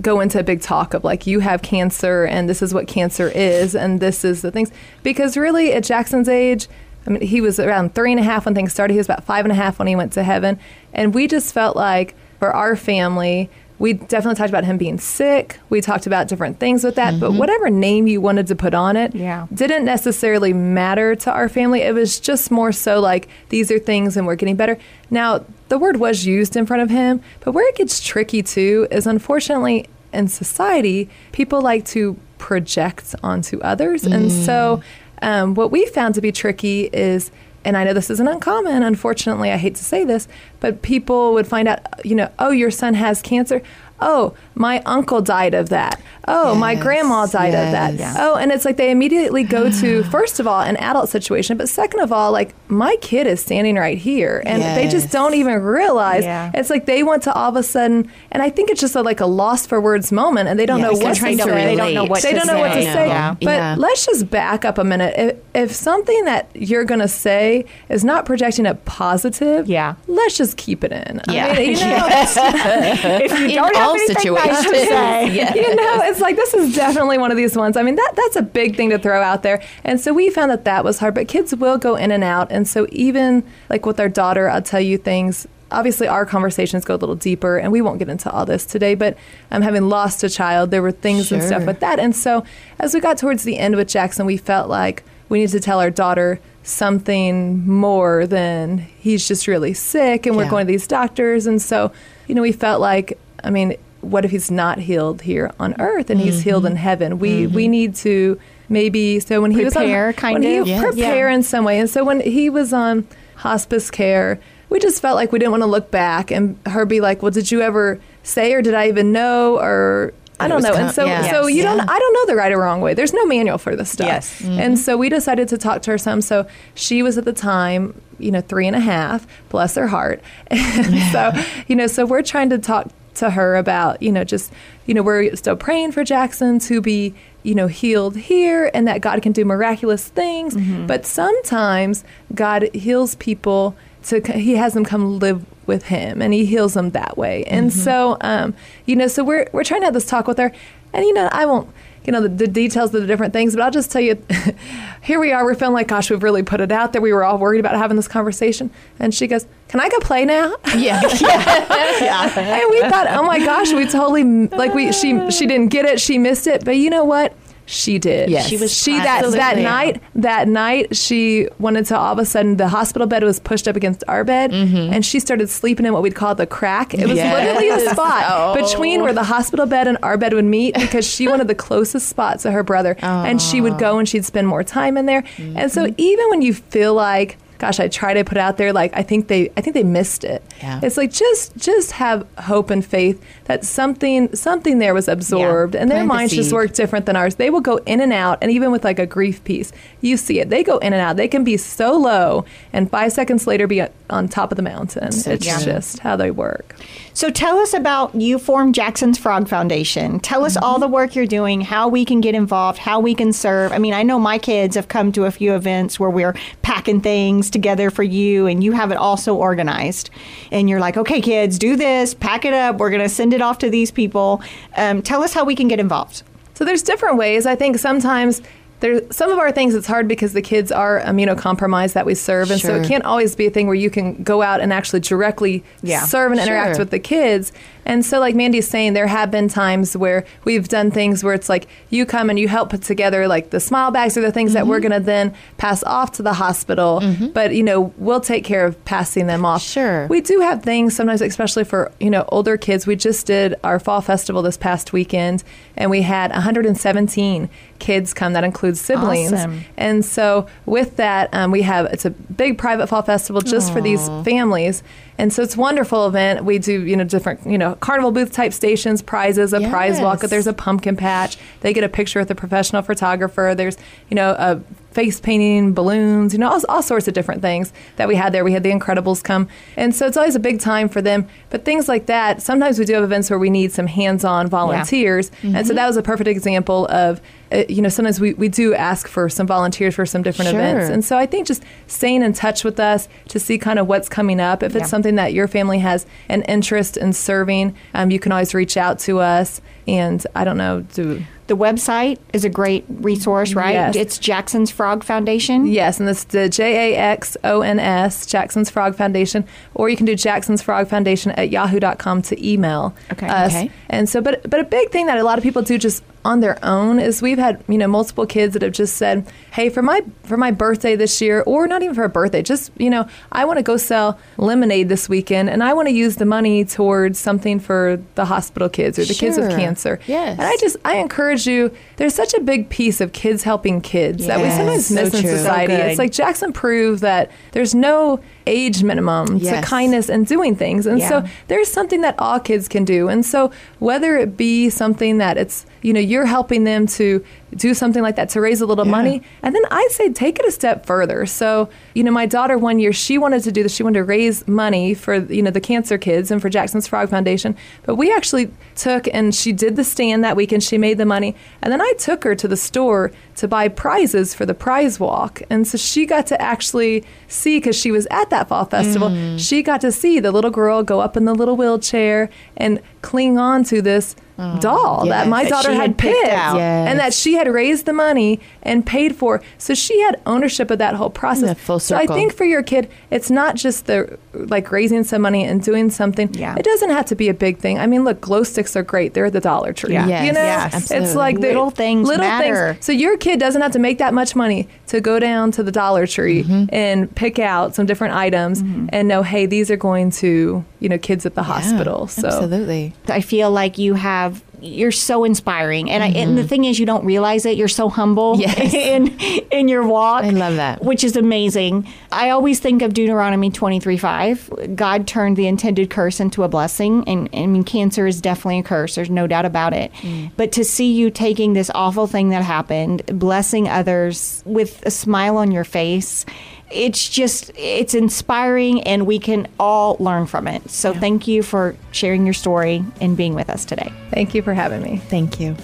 go 0.00 0.20
into 0.20 0.38
a 0.38 0.42
big 0.42 0.60
talk 0.60 0.94
of 0.94 1.02
like 1.02 1.26
you 1.26 1.40
have 1.40 1.62
cancer 1.62 2.24
and 2.24 2.48
this 2.48 2.62
is 2.62 2.72
what 2.72 2.86
cancer 2.86 3.28
is 3.28 3.74
and 3.74 4.00
this 4.00 4.24
is 4.24 4.42
the 4.42 4.50
things. 4.50 4.70
Because 5.02 5.36
really 5.36 5.72
at 5.72 5.82
Jaxon's 5.82 6.28
age 6.28 6.68
I 7.06 7.10
mean 7.10 7.22
he 7.22 7.40
was 7.40 7.58
around 7.58 7.94
three 7.94 8.12
and 8.12 8.20
a 8.20 8.22
half 8.22 8.44
when 8.44 8.54
things 8.54 8.72
started. 8.72 8.94
He 8.94 8.98
was 8.98 9.06
about 9.06 9.24
five 9.24 9.44
and 9.44 9.52
a 9.52 9.56
half 9.56 9.78
when 9.78 9.88
he 9.88 9.96
went 9.96 10.12
to 10.12 10.22
heaven. 10.22 10.58
And 10.92 11.14
we 11.14 11.26
just 11.26 11.52
felt 11.52 11.76
like 11.76 12.14
for 12.38 12.52
our 12.52 12.76
family 12.76 13.50
we 13.80 13.94
definitely 13.94 14.36
talked 14.36 14.50
about 14.50 14.62
him 14.64 14.76
being 14.76 14.98
sick 15.00 15.58
we 15.70 15.80
talked 15.80 16.06
about 16.06 16.28
different 16.28 16.60
things 16.60 16.84
with 16.84 16.94
that 16.94 17.18
but 17.18 17.32
whatever 17.32 17.68
name 17.70 18.06
you 18.06 18.20
wanted 18.20 18.46
to 18.46 18.54
put 18.54 18.74
on 18.74 18.96
it 18.96 19.12
Yeah. 19.14 19.46
didn't 19.52 19.84
necessarily 19.84 20.52
matter 20.52 21.16
to 21.16 21.32
our 21.32 21.48
family. 21.48 21.80
It 21.80 21.94
was 21.94 22.20
just 22.20 22.50
more 22.50 22.70
so 22.72 23.00
like 23.00 23.26
these 23.48 23.70
are 23.72 23.78
things 23.80 24.16
and 24.16 24.26
we're 24.26 24.36
getting 24.36 24.56
better. 24.56 24.76
Now, 25.10 25.44
the 25.70 25.78
word 25.78 25.96
was 25.98 26.24
used 26.26 26.56
in 26.56 26.66
front 26.66 26.82
of 26.82 26.90
him, 26.90 27.20
but 27.40 27.52
where 27.52 27.66
it 27.68 27.74
gets 27.76 28.00
tricky 28.00 28.42
too 28.42 28.86
is 28.90 29.06
unfortunately 29.06 29.88
in 30.12 30.28
society, 30.28 31.08
people 31.32 31.60
like 31.62 31.84
to 31.86 32.16
project 32.38 33.14
onto 33.22 33.58
others. 33.60 34.04
And 34.04 34.30
so, 34.30 34.82
um, 35.22 35.54
what 35.54 35.70
we 35.70 35.86
found 35.86 36.14
to 36.16 36.20
be 36.20 36.32
tricky 36.32 36.90
is 36.92 37.30
and 37.64 37.76
I 37.76 37.84
know 37.84 37.92
this 37.92 38.10
isn't 38.10 38.26
uncommon, 38.26 38.82
unfortunately, 38.82 39.50
I 39.50 39.56
hate 39.56 39.74
to 39.76 39.84
say 39.84 40.04
this, 40.04 40.28
but 40.60 40.82
people 40.82 41.34
would 41.34 41.46
find 41.46 41.68
out, 41.68 41.80
you 42.04 42.14
know, 42.14 42.30
oh, 42.38 42.50
your 42.50 42.70
son 42.70 42.94
has 42.94 43.20
cancer. 43.20 43.62
Oh, 44.00 44.34
my 44.54 44.80
uncle 44.86 45.20
died 45.20 45.54
of 45.54 45.68
that. 45.70 46.00
Oh, 46.28 46.54
my 46.54 46.74
grandma 46.76 47.26
died 47.26 47.54
of 47.54 47.72
that. 47.72 47.94
yes. 47.94 48.16
Oh, 48.18 48.36
and 48.36 48.52
it's 48.52 48.64
like 48.64 48.76
they 48.76 48.90
immediately 48.90 49.42
go 49.42 49.70
to 49.70 50.04
first 50.10 50.38
of 50.38 50.46
all 50.46 50.60
an 50.60 50.76
adult 50.76 51.08
situation, 51.08 51.56
but 51.56 51.68
second 51.68 52.00
of 52.00 52.12
all, 52.12 52.30
like 52.30 52.54
my 52.70 52.94
kid 53.00 53.26
is 53.26 53.40
standing 53.40 53.74
right 53.76 53.98
here, 53.98 54.42
and 54.46 54.62
they 54.62 54.86
just 54.88 55.10
don't 55.10 55.34
even 55.34 55.60
realize. 55.62 56.22
Yeah. 56.24 56.50
It's 56.54 56.70
like 56.70 56.86
they 56.86 57.02
want 57.02 57.22
to 57.24 57.32
all 57.32 57.48
of 57.48 57.56
a 57.56 57.62
sudden, 57.62 58.10
and 58.30 58.42
I 58.42 58.50
think 58.50 58.70
it's 58.70 58.80
just 58.80 58.94
a, 58.94 59.02
like 59.02 59.20
a 59.20 59.26
lost 59.26 59.68
for 59.68 59.80
words 59.80 60.12
moment, 60.12 60.48
and 60.48 60.58
they 60.60 60.66
don't 60.66 60.78
Yeah, 60.80 60.86
know 60.86 60.92
what 60.92 61.14
to 61.14 61.20
say. 61.20 61.34
They 61.34 61.74
don't 61.76 61.94
know 61.94 62.04
what 62.04 62.22
They 62.22 62.32
to 62.32 62.36
don't 62.38 62.46
know 62.46 62.58
what 62.60 62.68
to 62.74 62.82
say. 62.82 62.92
say. 62.92 63.08
Yeah. 63.08 63.34
But 63.34 63.44
Yeah. 63.50 63.74
let's 63.78 64.06
just 64.06 64.30
back 64.30 64.64
up 64.64 64.78
a 64.78 64.84
minute. 64.84 65.14
If, 65.16 65.36
if 65.70 65.72
something 65.74 66.24
that 66.26 66.48
you're 66.54 66.84
going 66.84 67.00
to 67.00 67.08
say 67.08 67.64
is 67.88 68.04
not 68.04 68.24
projecting 68.26 68.66
a 68.66 68.74
positive, 68.74 69.66
Yeah. 69.68 69.94
let's 70.06 70.36
just 70.36 70.56
keep 70.56 70.84
it 70.84 70.92
in. 70.92 71.20
Yeah. 71.28 71.46
I 71.46 71.56
mean, 71.56 71.70
you 71.70 71.74
know, 71.80 72.06
if 73.24 73.40
you 73.40 73.54
don't 73.54 73.74
have 73.74 73.89
all 73.90 73.96
anything 73.96 74.34
nice 74.34 74.62
to 74.62 74.64
situations. 74.64 74.88
say. 74.88 75.34
Yes. 75.34 75.54
you 75.56 75.74
know, 75.74 76.00
it's 76.04 76.20
like 76.20 76.36
this 76.36 76.54
is 76.54 76.74
definitely 76.74 77.18
one 77.18 77.30
of 77.30 77.36
these 77.36 77.56
ones. 77.56 77.76
I 77.76 77.82
mean, 77.82 77.94
that 77.96 78.12
that's 78.16 78.36
a 78.36 78.42
big 78.42 78.76
thing 78.76 78.90
to 78.90 78.98
throw 78.98 79.22
out 79.22 79.42
there. 79.42 79.62
And 79.84 80.00
so 80.00 80.12
we 80.12 80.30
found 80.30 80.50
that 80.50 80.64
that 80.64 80.84
was 80.84 80.98
hard, 80.98 81.14
but 81.14 81.28
kids 81.28 81.54
will 81.54 81.78
go 81.78 81.94
in 81.96 82.10
and 82.10 82.24
out. 82.24 82.50
And 82.50 82.66
so 82.66 82.86
even 82.90 83.44
like 83.68 83.86
with 83.86 84.00
our 84.00 84.08
daughter, 84.08 84.48
I'll 84.48 84.62
tell 84.62 84.80
you 84.80 84.98
things. 84.98 85.46
Obviously, 85.72 86.08
our 86.08 86.26
conversations 86.26 86.84
go 86.84 86.96
a 86.96 86.96
little 86.96 87.14
deeper, 87.14 87.56
and 87.56 87.70
we 87.70 87.80
won't 87.80 88.00
get 88.00 88.08
into 88.08 88.28
all 88.28 88.44
this 88.44 88.66
today. 88.66 88.96
But 88.96 89.16
um, 89.52 89.62
having 89.62 89.88
lost 89.88 90.24
a 90.24 90.28
child, 90.28 90.72
there 90.72 90.82
were 90.82 90.90
things 90.90 91.30
and 91.30 91.40
stuff 91.42 91.60
Sure. 91.60 91.66
with 91.68 91.78
that. 91.80 92.00
And 92.00 92.14
so 92.16 92.42
as 92.80 92.92
we 92.92 92.98
got 92.98 93.18
towards 93.18 93.44
the 93.44 93.56
end 93.56 93.76
with 93.76 93.86
Jaxon, 93.86 94.26
we 94.26 94.36
felt 94.36 94.68
like 94.68 95.04
we 95.28 95.38
needed 95.38 95.52
to 95.52 95.60
tell 95.60 95.78
our 95.78 95.90
daughter 95.90 96.40
something 96.64 97.66
more 97.68 98.26
than 98.26 98.78
he's 98.78 99.28
just 99.28 99.46
really 99.46 99.72
sick 99.74 100.26
and 100.26 100.36
we're 100.36 100.48
going 100.48 100.66
to 100.66 100.72
these 100.72 100.86
doctors. 100.86 101.46
And 101.46 101.60
so, 101.62 101.92
you 102.26 102.34
know, 102.34 102.42
we 102.42 102.52
felt 102.52 102.80
like, 102.80 103.18
I 103.44 103.50
mean, 103.50 103.76
what 104.00 104.24
if 104.24 104.30
he's 104.30 104.50
not 104.50 104.78
healed 104.78 105.22
here 105.22 105.52
on 105.60 105.78
earth 105.80 106.10
and 106.10 106.20
he's 106.20 106.42
healed 106.42 106.64
in 106.64 106.72
mm-hmm. 106.72 106.82
heaven? 106.82 107.18
We 107.18 107.46
we 107.46 107.64
mm-hmm. 107.64 107.70
need 107.70 107.94
to 107.96 108.40
maybe 108.68 109.20
so 109.20 109.42
when 109.42 109.50
he 109.50 109.62
Prepare, 109.62 110.06
was 110.06 110.14
on 110.16 110.20
kind 110.20 110.44
of. 110.44 110.66
Yeah. 110.66 110.82
prepare 110.82 111.28
in 111.28 111.42
some 111.42 111.64
way. 111.64 111.78
And 111.78 111.90
so 111.90 112.04
when 112.04 112.20
he 112.20 112.48
was 112.48 112.72
on 112.72 113.06
hospice 113.36 113.90
care, 113.90 114.40
we 114.70 114.78
just 114.78 115.02
felt 115.02 115.16
like 115.16 115.32
we 115.32 115.38
didn't 115.38 115.50
want 115.50 115.62
to 115.62 115.68
look 115.68 115.90
back 115.90 116.30
and 116.30 116.58
her 116.66 116.86
be 116.86 117.00
like, 117.00 117.22
"Well, 117.22 117.32
did 117.32 117.50
you 117.50 117.60
ever 117.60 118.00
say 118.22 118.54
or 118.54 118.62
did 118.62 118.74
I 118.74 118.88
even 118.88 119.12
know 119.12 119.58
or 119.58 120.14
I 120.38 120.48
don't 120.48 120.62
know." 120.62 120.72
com- 120.72 120.86
and 120.86 120.94
so 120.94 121.04
yeah. 121.04 121.30
so 121.30 121.46
you 121.48 121.62
don't 121.62 121.80
I 121.80 121.98
don't 121.98 122.14
know 122.14 122.26
the 122.26 122.36
right 122.36 122.52
or 122.52 122.58
wrong 122.58 122.80
way. 122.80 122.94
There's 122.94 123.12
no 123.12 123.26
manual 123.26 123.58
for 123.58 123.76
this 123.76 123.90
stuff. 123.90 124.06
Yes. 124.06 124.40
Mm-hmm. 124.40 124.60
And 124.60 124.78
so 124.78 124.96
we 124.96 125.08
decided 125.08 125.48
to 125.48 125.58
talk 125.58 125.82
to 125.82 125.90
her 125.90 125.98
some. 125.98 126.22
So 126.22 126.46
she 126.74 127.02
was 127.02 127.18
at 127.18 127.24
the 127.24 127.32
time, 127.32 128.00
you 128.18 128.30
know, 128.30 128.40
three 128.40 128.66
and 128.66 128.76
a 128.76 128.80
half, 128.80 129.26
bless 129.50 129.74
her 129.74 129.88
heart. 129.88 130.22
And 130.50 131.12
so, 131.12 131.32
you 131.66 131.76
know, 131.76 131.86
so 131.86 132.06
we're 132.06 132.22
trying 132.22 132.50
to 132.50 132.58
talk 132.58 132.88
to 133.14 133.30
her 133.30 133.56
about, 133.56 134.02
you 134.02 134.12
know, 134.12 134.24
just, 134.24 134.52
you 134.86 134.94
know, 134.94 135.02
we're 135.02 135.34
still 135.36 135.56
praying 135.56 135.92
for 135.92 136.04
Jaxon 136.04 136.62
to 136.68 136.80
be, 136.80 137.14
you 137.42 137.54
know, 137.54 137.66
healed 137.66 138.16
here 138.16 138.70
and 138.72 138.86
that 138.86 139.00
God 139.00 139.22
can 139.22 139.32
do 139.32 139.44
miraculous 139.44 140.08
things. 140.08 140.54
But 140.86 141.04
sometimes 141.06 142.04
God 142.34 142.68
heals 142.74 143.14
people 143.16 143.76
to, 144.04 144.20
he 144.32 144.56
has 144.56 144.74
them 144.74 144.84
come 144.84 145.18
live 145.18 145.44
with 145.66 145.84
him 145.84 146.22
and 146.22 146.32
he 146.32 146.46
heals 146.46 146.74
them 146.74 146.90
that 146.90 147.16
way. 147.18 147.44
And 147.44 147.72
so, 147.72 148.16
um, 148.20 148.54
you 148.86 148.96
know, 148.96 149.08
so 149.08 149.22
we're, 149.24 149.48
we're 149.52 149.64
trying 149.64 149.80
to 149.82 149.86
have 149.86 149.94
this 149.94 150.06
talk 150.06 150.26
with 150.26 150.38
her. 150.38 150.52
And, 150.92 151.04
you 151.04 151.12
know, 151.12 151.28
I 151.30 151.46
won't, 151.46 151.68
you 152.04 152.12
know, 152.12 152.22
the, 152.22 152.28
the 152.28 152.46
details 152.46 152.94
of 152.94 153.00
the 153.02 153.06
different 153.06 153.32
things, 153.32 153.54
but 153.54 153.62
I'll 153.62 153.70
just 153.70 153.90
tell 153.90 154.00
you, 154.00 154.22
here 155.02 155.20
we 155.20 155.32
are. 155.32 155.44
We're 155.44 155.54
feeling 155.54 155.74
like, 155.74 155.88
gosh, 155.88 156.10
we've 156.10 156.22
really 156.22 156.42
put 156.42 156.60
it 156.60 156.72
out 156.72 156.92
there. 156.92 157.02
We 157.02 157.12
were 157.12 157.24
all 157.24 157.38
worried 157.38 157.60
about 157.60 157.76
having 157.76 157.96
this 157.96 158.08
conversation. 158.08 158.70
And 158.98 159.14
she 159.14 159.26
goes, 159.26 159.46
Can 159.68 159.80
I 159.80 159.88
go 159.88 159.98
play 159.98 160.24
now? 160.24 160.54
Yeah. 160.74 161.00
and 161.00 162.70
we 162.70 162.80
thought, 162.80 163.06
oh 163.10 163.22
my 163.22 163.38
gosh, 163.38 163.72
we 163.72 163.86
totally 163.86 164.24
like 164.48 164.74
we 164.74 164.92
she 164.92 165.30
she 165.30 165.46
didn't 165.46 165.68
get 165.68 165.84
it, 165.84 166.00
she 166.00 166.18
missed 166.18 166.46
it, 166.46 166.64
but 166.64 166.76
you 166.76 166.90
know 166.90 167.04
what? 167.04 167.34
She 167.70 167.98
did. 167.98 168.28
Yes. 168.30 168.44
she 168.48 168.56
She 168.56 168.62
was 168.62 168.76
she 168.76 168.92
that 168.92 169.04
that 169.22 169.24
absolutely. 169.24 169.62
night 169.62 170.02
that 170.16 170.48
night 170.48 170.96
she 170.96 171.48
wanted 171.58 171.86
to 171.86 171.96
all 171.96 172.12
of 172.12 172.18
a 172.18 172.24
sudden 172.24 172.56
the 172.56 172.68
hospital 172.68 173.06
bed 173.06 173.22
was 173.22 173.38
pushed 173.38 173.68
up 173.68 173.76
against 173.76 174.02
our 174.08 174.24
bed 174.24 174.50
mm-hmm. 174.50 174.92
and 174.92 175.06
she 175.06 175.20
started 175.20 175.48
sleeping 175.48 175.86
in 175.86 175.92
what 175.92 176.02
we'd 176.02 176.14
call 176.16 176.34
the 176.34 176.46
crack. 176.46 176.94
It 176.94 177.06
was 177.06 177.16
Yes. 177.16 177.32
literally 177.32 177.84
the 177.84 177.90
spot 177.90 178.24
Oh. 178.28 178.54
between 178.60 179.02
where 179.02 179.12
the 179.12 179.24
hospital 179.24 179.66
bed 179.66 179.86
and 179.86 179.98
our 180.02 180.16
bed 180.18 180.32
would 180.34 180.44
meet 180.44 180.74
because 180.74 181.06
she 181.06 181.28
wanted 181.28 181.46
the 181.48 181.54
closest 181.54 182.08
spot 182.08 182.40
to 182.40 182.50
her 182.50 182.62
brother 182.62 182.96
and 183.00 183.40
she 183.40 183.60
would 183.60 183.78
go 183.78 183.98
and 183.98 184.08
she'd 184.08 184.24
spend 184.24 184.48
more 184.48 184.64
time 184.64 184.96
in 184.96 185.06
there. 185.06 185.22
And 185.38 185.70
so 185.70 185.84
mm-hmm. 185.86 185.94
even 185.96 186.28
when 186.30 186.42
you 186.42 186.52
feel 186.54 186.94
like 186.94 187.38
gosh, 187.60 187.78
I 187.78 187.88
try 187.88 188.14
to 188.14 188.24
put 188.24 188.38
out 188.38 188.56
there 188.56 188.72
like 188.72 188.90
I 188.96 189.02
think 189.02 189.28
they 189.28 189.50
I 189.56 189.60
think 189.60 189.74
they 189.74 189.84
missed 189.84 190.24
it. 190.24 190.42
Yeah. 190.60 190.80
It's 190.82 190.96
like 190.96 191.12
just 191.12 191.56
just 191.56 191.92
have 191.92 192.26
hope 192.38 192.70
and 192.70 192.84
faith 192.84 193.22
that 193.44 193.64
something 193.64 194.34
something 194.34 194.78
there 194.78 194.94
was 194.94 195.06
absorbed 195.06 195.76
and 195.76 195.90
their 195.90 195.98
Plant 195.98 196.08
the 196.08 196.14
minds 196.14 196.32
just 196.34 196.52
work 196.52 196.72
different 196.72 197.06
than 197.06 197.16
ours. 197.16 197.36
They 197.36 197.50
will 197.50 197.60
go 197.60 197.76
in 197.86 198.00
and 198.00 198.12
out 198.12 198.38
and 198.40 198.50
even 198.50 198.72
with 198.72 198.82
like 198.82 198.98
a 198.98 199.06
grief 199.06 199.44
piece, 199.44 199.72
you 200.00 200.16
see 200.16 200.40
it. 200.40 200.48
They 200.48 200.64
go 200.64 200.78
in 200.78 200.92
and 200.92 201.02
out. 201.02 201.16
They 201.16 201.28
can 201.28 201.44
be 201.44 201.56
so 201.58 201.96
low 201.96 202.46
and 202.72 202.90
5 202.90 203.12
seconds 203.12 203.46
later 203.46 203.66
be 203.66 203.82
on 204.08 204.28
top 204.28 204.50
of 204.50 204.56
the 204.56 204.62
mountain. 204.62 205.12
So 205.12 205.30
it's 205.32 205.46
true. 205.46 205.64
just 205.64 205.98
how 206.00 206.16
they 206.16 206.30
work. 206.30 206.74
So 207.12 207.28
tell 207.28 207.58
us 207.58 207.74
about 207.74 208.14
you 208.14 208.38
formed 208.38 208.74
Jaxon's 208.74 209.18
Frog 209.18 209.48
Foundation. 209.48 210.20
Tell 210.20 210.44
us 210.44 210.56
all 210.56 210.78
the 210.78 210.86
work 210.86 211.16
you're 211.16 211.26
doing, 211.26 211.60
how 211.60 211.88
we 211.88 212.04
can 212.04 212.20
get 212.20 212.36
involved, 212.36 212.78
how 212.78 213.00
we 213.00 213.14
can 213.16 213.32
serve. 213.32 213.72
I 213.72 213.78
mean, 213.78 213.94
I 213.94 214.04
know 214.04 214.18
my 214.18 214.38
kids 214.38 214.76
have 214.76 214.86
come 214.86 215.10
to 215.12 215.24
a 215.24 215.30
few 215.32 215.54
events 215.54 215.98
where 215.98 216.08
we're 216.08 216.36
packing 216.62 217.00
things 217.00 217.50
together 217.50 217.90
for 217.90 218.04
you 218.04 218.46
and 218.46 218.62
you 218.62 218.72
have 218.72 218.92
it 218.92 218.96
all 218.96 219.16
so 219.16 219.36
organized. 219.36 220.10
And 220.52 220.70
you're 220.70 220.78
like, 220.78 220.96
okay, 220.96 221.20
kids, 221.20 221.58
do 221.58 221.74
this, 221.74 222.14
pack 222.14 222.44
it 222.44 222.54
up. 222.54 222.78
We're 222.78 222.90
going 222.90 223.02
to 223.02 223.08
send 223.08 223.34
it 223.34 223.42
off 223.42 223.58
to 223.58 223.70
these 223.70 223.90
people. 223.90 224.40
Um, 224.76 225.02
tell 225.02 225.24
us 225.24 225.34
how 225.34 225.44
we 225.44 225.56
can 225.56 225.66
get 225.66 225.80
involved. 225.80 226.22
So 226.54 226.64
there's 226.64 226.82
different 226.82 227.16
ways. 227.16 227.44
I 227.44 227.56
think 227.56 227.78
sometimes 227.78 228.40
there's 228.80 229.14
some 229.14 229.30
of 229.30 229.38
our 229.38 229.52
things 229.52 229.74
it's 229.74 229.86
hard 229.86 230.08
because 230.08 230.32
the 230.32 230.42
kids 230.42 230.72
are 230.72 231.00
immunocompromised 231.00 231.92
that 231.92 232.06
we 232.06 232.14
serve, 232.14 232.50
and 232.50 232.60
so 232.60 232.74
it 232.76 232.86
can't 232.86 233.04
always 233.04 233.36
be 233.36 233.46
a 233.46 233.50
thing 233.50 233.66
where 233.66 233.74
you 233.76 233.90
can 233.90 234.22
go 234.22 234.42
out 234.42 234.60
and 234.60 234.72
actually 234.72 235.00
directly 235.00 235.62
Yeah. 235.82 236.00
serve 236.06 236.32
and 236.32 236.40
interact 236.40 236.76
Sure. 236.76 236.78
with 236.82 236.90
the 236.90 236.98
kids. 236.98 237.52
And 237.86 238.04
so, 238.04 238.20
like 238.20 238.34
Mandy's 238.36 238.68
saying, 238.68 238.92
there 238.92 239.06
have 239.06 239.30
been 239.30 239.48
times 239.48 239.96
where 239.96 240.24
we've 240.44 240.68
done 240.68 240.90
things 240.90 241.24
where 241.24 241.34
it's 241.34 241.48
like 241.48 241.66
you 241.88 242.04
come 242.06 242.28
and 242.30 242.38
you 242.38 242.46
help 242.46 242.70
put 242.70 242.82
together 242.82 243.26
like 243.26 243.50
the 243.50 243.58
smile 243.58 243.90
bags 243.90 244.16
or 244.16 244.20
the 244.20 244.30
things 244.30 244.52
that 244.52 244.60
Mm-hmm. 244.60 244.70
we're 244.70 244.80
going 244.80 244.92
to 244.92 245.00
then 245.00 245.34
pass 245.56 245.82
off 245.84 246.12
to 246.12 246.22
the 246.22 246.34
hospital. 246.34 247.02
But 247.32 247.54
you 247.54 247.62
know, 247.62 247.92
we'll 247.96 248.20
take 248.20 248.44
care 248.44 248.64
of 248.66 248.82
passing 248.84 249.26
them 249.26 249.44
off. 249.46 249.62
Sure. 249.62 250.06
We 250.08 250.20
do 250.20 250.40
have 250.40 250.62
things 250.62 250.94
sometimes, 250.94 251.20
especially 251.22 251.64
for 251.64 251.90
you 251.98 252.10
know 252.10 252.24
older 252.28 252.56
kids. 252.56 252.86
We 252.86 252.96
just 252.96 253.26
did 253.26 253.54
our 253.64 253.78
fall 253.80 254.02
festival 254.02 254.42
this 254.42 254.56
past 254.58 254.92
weekend, 254.92 255.42
and 255.76 255.90
we 255.90 256.02
had 256.02 256.30
117 256.32 257.48
kids 257.80 258.14
come. 258.14 258.34
That 258.34 258.44
includes 258.44 258.80
siblings, 258.80 259.32
Awesome. 259.32 259.64
and 259.76 260.04
so 260.04 260.46
with 260.66 260.96
that, 260.96 261.28
um, 261.32 261.50
we 261.50 261.62
have 261.62 261.86
it's 261.86 262.04
a 262.04 262.10
big 262.10 262.58
private 262.58 262.86
fall 262.86 263.02
festival 263.02 263.40
just 263.40 263.72
for 263.72 263.80
these 263.80 264.06
families. 264.24 264.82
And 265.18 265.32
so 265.32 265.42
it's 265.42 265.54
a 265.54 265.60
wonderful 265.60 266.06
event. 266.06 266.44
We 266.46 266.58
do, 266.58 266.82
you 266.82 266.96
know, 266.96 267.04
different, 267.04 267.46
you 267.46 267.58
know, 267.58 267.74
carnival 267.74 268.10
booth 268.10 268.32
type 268.32 268.54
stations, 268.54 269.02
prizes, 269.02 269.52
a 269.52 269.60
prize 269.68 270.00
walk. 270.00 270.22
Yes. 270.22 270.30
There's 270.30 270.46
a 270.46 270.54
pumpkin 270.54 270.96
patch. 270.96 271.36
They 271.60 271.74
get 271.74 271.84
a 271.84 271.90
picture 271.90 272.20
with 272.20 272.30
a 272.30 272.34
professional 272.34 272.80
photographer. 272.80 273.54
There's, 273.54 273.76
you 274.08 274.14
know, 274.14 274.30
a 274.38 274.60
face 274.92 275.20
painting, 275.20 275.72
balloons, 275.72 276.32
you 276.32 276.38
know, 276.38 276.50
all, 276.50 276.60
all 276.68 276.82
sorts 276.82 277.06
of 277.06 277.14
different 277.14 277.40
things 277.42 277.72
that 277.96 278.08
we 278.08 278.16
had 278.16 278.32
there. 278.32 278.42
We 278.44 278.52
had 278.52 278.62
the 278.64 278.70
Incredibles 278.72 279.22
come. 279.22 279.48
And 279.76 279.94
so 279.94 280.06
it's 280.06 280.16
always 280.16 280.34
a 280.34 280.40
big 280.40 280.58
time 280.60 280.88
for 280.88 281.00
them. 281.00 281.28
But 281.50 281.64
things 281.64 281.88
like 281.88 282.06
that, 282.06 282.42
sometimes 282.42 282.78
we 282.78 282.84
do 282.84 282.94
have 282.94 283.04
events 283.04 283.30
where 283.30 283.38
we 283.38 283.50
need 283.50 283.70
some 283.72 283.86
hands 283.86 284.24
on 284.24 284.48
volunteers. 284.48 285.30
And 285.42 285.54
Mm-hmm. 285.54 285.64
so 285.66 285.74
that 285.74 285.86
was 285.86 285.96
a 285.96 286.02
perfect 286.02 286.28
example 286.28 286.86
of, 286.88 287.20
uh, 287.52 287.62
you 287.68 287.82
know, 287.82 287.88
sometimes 287.88 288.20
we, 288.20 288.34
we 288.34 288.48
do 288.48 288.74
ask 288.74 289.06
for 289.08 289.28
some 289.28 289.46
volunteers 289.46 289.94
for 289.94 290.06
some 290.06 290.22
different 290.22 290.50
Sure. 290.50 290.60
events. 290.60 290.90
And 290.90 291.04
so 291.04 291.16
I 291.16 291.26
think 291.26 291.46
just 291.46 291.62
staying 291.86 292.22
in 292.22 292.32
touch 292.32 292.64
with 292.64 292.80
us 292.80 293.08
to 293.28 293.38
see 293.38 293.58
kind 293.58 293.78
of 293.78 293.86
what's 293.86 294.08
coming 294.08 294.40
up. 294.40 294.62
If 294.62 294.74
it's 294.74 294.82
Yeah. 294.84 294.86
something 294.86 295.14
that 295.16 295.32
your 295.32 295.46
family 295.48 295.78
has 295.80 296.04
an 296.28 296.42
interest 296.42 296.96
in 296.96 297.12
serving, 297.12 297.74
um, 297.94 298.10
you 298.10 298.18
can 298.18 298.32
always 298.32 298.54
reach 298.54 298.76
out 298.76 298.98
to 299.00 299.20
us. 299.20 299.60
And 299.86 300.24
I 300.34 300.44
don't 300.44 300.56
know, 300.58 300.80
do 300.94 301.22
The 301.50 301.56
website 301.56 302.18
is 302.32 302.44
a 302.44 302.48
great 302.48 302.84
resource, 302.88 303.54
right? 303.54 303.72
Yes. 303.72 303.96
It's 303.96 304.18
Jaxon's 304.20 304.70
Frog 304.70 305.02
Foundation. 305.02 305.66
Yes, 305.66 305.98
and 305.98 306.08
it's 306.08 306.22
the 306.22 306.48
J 306.48 306.94
A 306.94 306.96
X 306.96 307.36
O 307.42 307.62
N 307.62 307.80
S, 307.80 308.24
Jaxon's 308.24 308.70
Frog 308.70 308.94
Foundation, 308.94 309.44
or 309.74 309.88
you 309.88 309.96
can 309.96 310.06
do 310.06 310.14
Jaxon's 310.14 310.62
Frog 310.62 310.86
Foundation 310.86 311.32
at 311.32 311.50
yahoo.com 311.50 312.22
to 312.22 312.48
email 312.48 312.94
Okay. 313.10 313.26
us. 313.26 313.50
Okay. 313.52 313.70
And 313.88 314.08
so, 314.08 314.20
but 314.20 314.48
but 314.48 314.60
a 314.60 314.64
big 314.64 314.90
thing 314.90 315.06
that 315.06 315.18
a 315.18 315.24
lot 315.24 315.38
of 315.38 315.42
people 315.42 315.62
do 315.62 315.76
just 315.76 316.04
on 316.24 316.40
their 316.40 316.58
own 316.62 316.98
is 317.00 317.22
we've 317.22 317.38
had 317.38 317.64
you 317.68 317.78
know 317.78 317.88
multiple 317.88 318.26
kids 318.26 318.52
that 318.52 318.62
have 318.62 318.72
just 318.72 318.96
said, 318.96 319.26
hey, 319.52 319.68
for 319.70 319.80
my 319.82 320.02
for 320.24 320.36
my 320.36 320.50
birthday 320.50 320.94
this 320.96 321.20
year, 321.20 321.42
or 321.46 321.66
not 321.66 321.82
even 321.82 321.94
for 321.94 322.04
a 322.04 322.08
birthday, 322.08 322.42
just 322.42 322.70
you 322.78 322.90
know, 322.90 323.08
I 323.32 323.44
want 323.46 323.58
to 323.58 323.62
go 323.62 323.76
sell 323.76 324.18
lemonade 324.36 324.88
this 324.88 325.08
weekend, 325.08 325.48
and 325.50 325.62
I 325.62 325.72
want 325.72 325.88
to 325.88 325.94
use 325.94 326.16
the 326.16 326.26
money 326.26 326.64
towards 326.64 327.18
something 327.18 327.58
for 327.58 328.00
the 328.16 328.26
hospital 328.26 328.68
kids 328.68 328.98
or 328.98 329.04
the 329.04 329.14
kids 329.14 329.38
with 329.38 329.50
cancer. 329.50 329.98
Yes. 330.06 330.38
And 330.38 330.46
I 330.46 330.56
just 330.60 330.76
I 330.84 330.96
encourage 330.96 331.46
you. 331.46 331.74
There's 331.96 332.14
such 332.14 332.34
a 332.34 332.40
big 332.40 332.68
piece 332.68 333.00
of 333.00 333.12
kids 333.12 333.42
helping 333.42 333.80
kids 333.80 334.26
that 334.26 334.38
we 334.38 334.44
Yes. 334.44 334.56
sometimes 334.56 334.86
So 334.86 334.94
miss 334.94 335.14
in 335.14 335.20
true. 335.22 335.30
So 335.30 335.36
society. 335.38 335.66
good. 335.76 335.86
it's 335.86 335.98
like 335.98 336.10
Jaxon 336.12 336.52
proved 336.54 337.00
that 337.02 337.30
there's 337.52 337.74
no 337.74 338.20
age 338.50 338.82
minimum 338.82 339.36
Yes. 339.36 339.62
to 339.64 339.68
kindness 339.68 340.08
and 340.10 340.26
doing 340.26 340.56
things. 340.56 340.86
And 340.86 340.98
Yeah. 340.98 341.08
so 341.08 341.24
there's 341.48 341.68
something 341.68 342.00
that 342.02 342.14
all 342.18 342.40
kids 342.40 342.68
can 342.68 342.84
do. 342.84 343.08
And 343.08 343.24
so 343.24 343.50
whether 343.78 344.16
it 344.16 344.36
be 344.36 344.68
something 344.70 345.18
that 345.18 345.36
it's, 345.38 345.64
you 345.82 345.92
know, 345.92 346.00
you're 346.00 346.26
helping 346.26 346.64
them 346.64 346.86
to 346.98 347.22
do 347.56 347.74
something 347.74 348.02
like 348.02 348.14
that 348.14 348.28
to 348.30 348.40
raise 348.40 348.60
a 348.60 348.66
little 348.66 348.84
money, 348.84 349.22
and 349.42 349.52
then 349.56 349.62
I'd 349.72 349.90
say 349.90 350.12
take 350.12 350.38
it 350.38 350.46
a 350.46 350.52
step 350.52 350.86
further. 350.86 351.26
So, 351.26 351.68
you 351.94 352.04
know, 352.04 352.12
my 352.12 352.24
daughter 352.24 352.56
one 352.56 352.78
year 352.78 352.92
she 352.92 353.18
wanted 353.18 353.42
to 353.42 353.50
do 353.50 353.64
this. 353.64 353.74
She 353.74 353.82
wanted 353.82 353.98
to 353.98 354.04
raise 354.04 354.46
money 354.46 354.94
for, 354.94 355.16
you 355.16 355.42
know, 355.42 355.50
the 355.50 355.60
cancer 355.60 355.98
kids 355.98 356.30
and 356.30 356.40
for 356.40 356.48
Jaxon's 356.48 356.86
Frog 356.86 357.08
Foundation. 357.10 357.56
But 357.84 357.96
we 357.96 358.12
actually 358.12 358.50
took 358.76 359.08
and 359.12 359.34
she 359.34 359.50
did 359.52 359.74
the 359.74 359.82
stand 359.84 360.22
that 360.22 360.36
week 360.36 360.52
and 360.52 360.62
she 360.62 360.78
made 360.78 360.98
the 360.98 361.04
money. 361.06 361.34
And 361.60 361.72
then 361.72 361.80
I 361.80 361.92
took 361.98 362.22
her 362.22 362.36
to 362.36 362.46
the 362.46 362.56
store 362.56 363.10
to 363.40 363.48
buy 363.48 363.68
prizes 363.68 364.34
for 364.34 364.44
the 364.46 364.54
prize 364.54 365.00
walk. 365.00 365.42
And 365.50 365.66
so 365.66 365.76
she 365.78 366.06
got 366.06 366.26
to 366.28 366.40
actually 366.40 367.04
see 367.28 367.58
because 367.58 367.76
she 367.76 367.90
was 367.90 368.06
at 368.10 368.30
that 368.30 368.48
fall 368.48 368.64
festival, 368.66 369.08
Mm. 369.10 369.38
she 369.38 369.62
got 369.62 369.80
to 369.80 369.90
see 369.92 370.20
the 370.20 370.30
little 370.30 370.50
girl 370.50 370.82
go 370.82 371.00
up 371.00 371.16
in 371.16 371.24
the 371.24 371.34
little 371.34 371.56
wheelchair 371.56 372.28
and 372.56 372.80
cling 373.02 373.38
on 373.38 373.64
to 373.64 373.80
this 373.82 374.14
Oh. 374.42 374.58
doll 374.58 375.04
that 375.04 375.28
my 375.28 375.44
daughter 375.44 375.68
she 375.68 375.74
had 375.74 375.82
had 375.82 375.98
picked 375.98 376.22
picked 376.22 376.32
out. 376.32 376.58
and 376.58 376.98
that 376.98 377.12
she 377.12 377.34
had 377.34 377.46
raised 377.46 377.84
the 377.84 377.92
money 377.92 378.40
and 378.62 378.86
paid 378.86 379.14
for. 379.14 379.42
So 379.58 379.74
she 379.74 380.00
had 380.00 380.18
ownership 380.24 380.70
of 380.70 380.78
that 380.78 380.94
whole 380.94 381.10
process. 381.10 381.48
Yeah, 381.48 381.54
full 381.54 381.78
So 381.78 381.94
I 381.94 382.06
think 382.06 382.32
for 382.34 382.44
your 382.44 382.62
kid, 382.62 382.90
it's 383.10 383.30
not 383.30 383.56
just 383.56 383.84
the 383.84 384.18
like 384.32 384.72
raising 384.72 385.04
some 385.04 385.20
money 385.20 385.44
and 385.44 385.62
doing 385.62 385.90
something. 385.90 386.32
Yeah. 386.32 386.56
It 386.56 386.64
doesn't 386.64 386.88
have 386.88 387.04
to 387.06 387.14
be 387.14 387.28
a 387.28 387.34
big 387.34 387.58
thing. 387.58 387.78
I 387.78 387.86
mean, 387.86 388.04
look, 388.04 388.22
glow 388.22 388.42
sticks 388.42 388.76
are 388.76 388.82
great. 388.82 389.12
They're 389.12 389.26
at 389.26 389.34
the 389.34 389.40
Dollar 389.40 389.74
Tree. 389.74 389.92
Yeah. 389.92 390.06
Yes, 390.06 390.26
you 390.26 390.32
know, 390.32 390.40
yes, 390.40 390.90
it's 390.90 391.14
like 391.14 391.36
the 391.36 391.48
Little 391.48 391.70
things 391.70 392.08
little 392.08 392.24
matter. 392.24 392.74
things. 392.74 392.86
So 392.86 392.92
your 392.92 393.18
kid 393.18 393.40
doesn't 393.40 393.60
have 393.60 393.72
to 393.72 393.78
make 393.78 393.98
that 393.98 394.14
much 394.14 394.34
money 394.34 394.68
to 394.86 395.02
go 395.02 395.18
down 395.18 395.50
to 395.52 395.62
the 395.62 395.72
Dollar 395.72 396.06
Tree 396.06 396.44
mm-hmm. 396.44 396.74
and 396.74 397.14
pick 397.14 397.38
out 397.38 397.74
some 397.74 397.84
different 397.86 398.14
items 398.14 398.62
mm-hmm. 398.62 398.86
and 398.90 399.06
know, 399.06 399.22
hey, 399.22 399.44
these 399.46 399.70
are 399.70 399.76
going 399.76 400.10
to 400.12 400.64
you 400.78 400.88
know 400.88 400.98
kids 400.98 401.26
at 401.26 401.34
the 401.34 401.42
hospital. 401.42 402.06
So 402.06 402.28
absolutely. 402.28 402.94
I 403.08 403.20
feel 403.20 403.50
like 403.50 403.78
you 403.78 403.94
have 403.94 404.29
you're 404.62 404.92
so 404.92 405.24
inspiring. 405.24 405.90
And 405.90 406.02
I, 406.02 406.08
and 406.08 406.36
the 406.36 406.42
mm-hmm. 406.42 406.48
thing 406.48 406.64
is 406.64 406.78
you 406.78 406.86
don't 406.86 407.04
realize 407.04 407.46
it. 407.46 407.56
You're 407.56 407.68
so 407.68 407.88
humble 407.88 408.38
Yes. 408.38 408.74
in 408.74 409.08
in 409.50 409.68
your 409.68 409.86
walk 409.86 410.24
I 410.24 410.30
love 410.30 410.56
that. 410.56 410.82
which 410.82 411.04
is 411.04 411.16
amazing. 411.16 411.88
I 412.12 412.30
always 412.30 412.60
think 412.60 412.82
of 412.82 412.94
Deuteronomy 412.94 413.50
23 413.50 413.96
5 413.96 414.76
God 414.76 415.06
turned 415.06 415.36
the 415.36 415.46
intended 415.46 415.90
curse 415.90 416.20
into 416.20 416.42
a 416.42 416.48
blessing. 416.48 417.04
And, 417.06 417.28
and 417.32 417.44
I 417.44 417.46
mean 417.46 417.64
cancer 417.64 418.06
is 418.06 418.20
definitely 418.20 418.60
a 418.60 418.62
curse. 418.62 418.94
There's 418.94 419.10
no 419.10 419.26
doubt 419.26 419.44
about 419.44 419.72
it. 419.72 419.92
Mm. 419.94 420.30
But 420.36 420.52
to 420.52 420.64
see 420.64 420.92
you 420.92 421.10
taking 421.10 421.52
this 421.52 421.70
awful 421.74 422.06
thing 422.06 422.30
that 422.30 422.42
happened 422.42 423.02
blessing 423.18 423.68
others 423.68 424.42
with 424.46 424.84
a 424.86 424.90
smile 424.90 425.36
on 425.36 425.50
your 425.50 425.64
face 425.64 426.24
it's 426.70 427.08
just 427.08 427.50
it's 427.56 427.94
inspiring 427.94 428.82
and 428.82 429.06
we 429.06 429.18
can 429.18 429.46
all 429.58 429.96
learn 429.98 430.26
from 430.26 430.46
it 430.46 430.68
so 430.70 430.94
thank 430.94 431.26
you 431.26 431.42
for 431.42 431.74
sharing 431.92 432.24
your 432.24 432.34
story 432.34 432.84
and 433.00 433.16
being 433.16 433.34
with 433.34 433.50
us 433.50 433.64
today 433.64 433.92
thank 434.10 434.34
you 434.34 434.42
for 434.42 434.54
having 434.54 434.82
me. 434.82 434.98
Thank 434.98 435.40
you. 435.40 435.54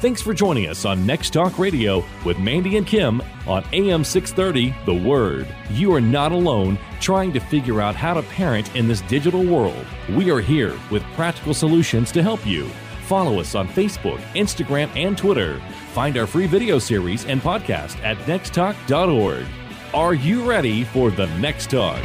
Thanks 0.00 0.20
for 0.20 0.34
joining 0.34 0.68
us 0.68 0.84
on 0.84 1.06
Next 1.06 1.30
Talk 1.30 1.58
Radio 1.58 2.04
with 2.24 2.38
Mandy 2.38 2.76
and 2.76 2.86
Kim 2.86 3.22
on 3.46 3.64
AM 3.72 4.04
630 4.04 4.74
The 4.84 5.08
Word. 5.08 5.48
You 5.70 5.94
are 5.94 6.00
not 6.00 6.32
alone 6.32 6.78
trying 7.00 7.32
to 7.32 7.40
figure 7.40 7.80
out 7.80 7.96
how 7.96 8.14
to 8.14 8.22
parent 8.22 8.74
in 8.76 8.86
this 8.86 9.00
digital 9.02 9.42
world. 9.42 9.86
We 10.10 10.30
are 10.30 10.40
here 10.40 10.78
with 10.90 11.02
practical 11.14 11.54
solutions 11.54 12.12
to 12.12 12.22
help 12.22 12.46
you. 12.46 12.68
Follow 13.06 13.40
us 13.40 13.54
on 13.54 13.68
Facebook, 13.68 14.18
Instagram, 14.34 14.94
and 14.94 15.16
Twitter. 15.16 15.60
Find 15.92 16.16
our 16.18 16.26
free 16.26 16.46
video 16.46 16.78
series 16.78 17.24
and 17.24 17.40
podcast 17.40 17.96
at 18.04 18.18
nexttalk.org. 18.18 19.46
Are 19.96 20.12
you 20.12 20.46
ready 20.46 20.84
for 20.84 21.10
the 21.10 21.24
next 21.38 21.70
talk? 21.70 22.02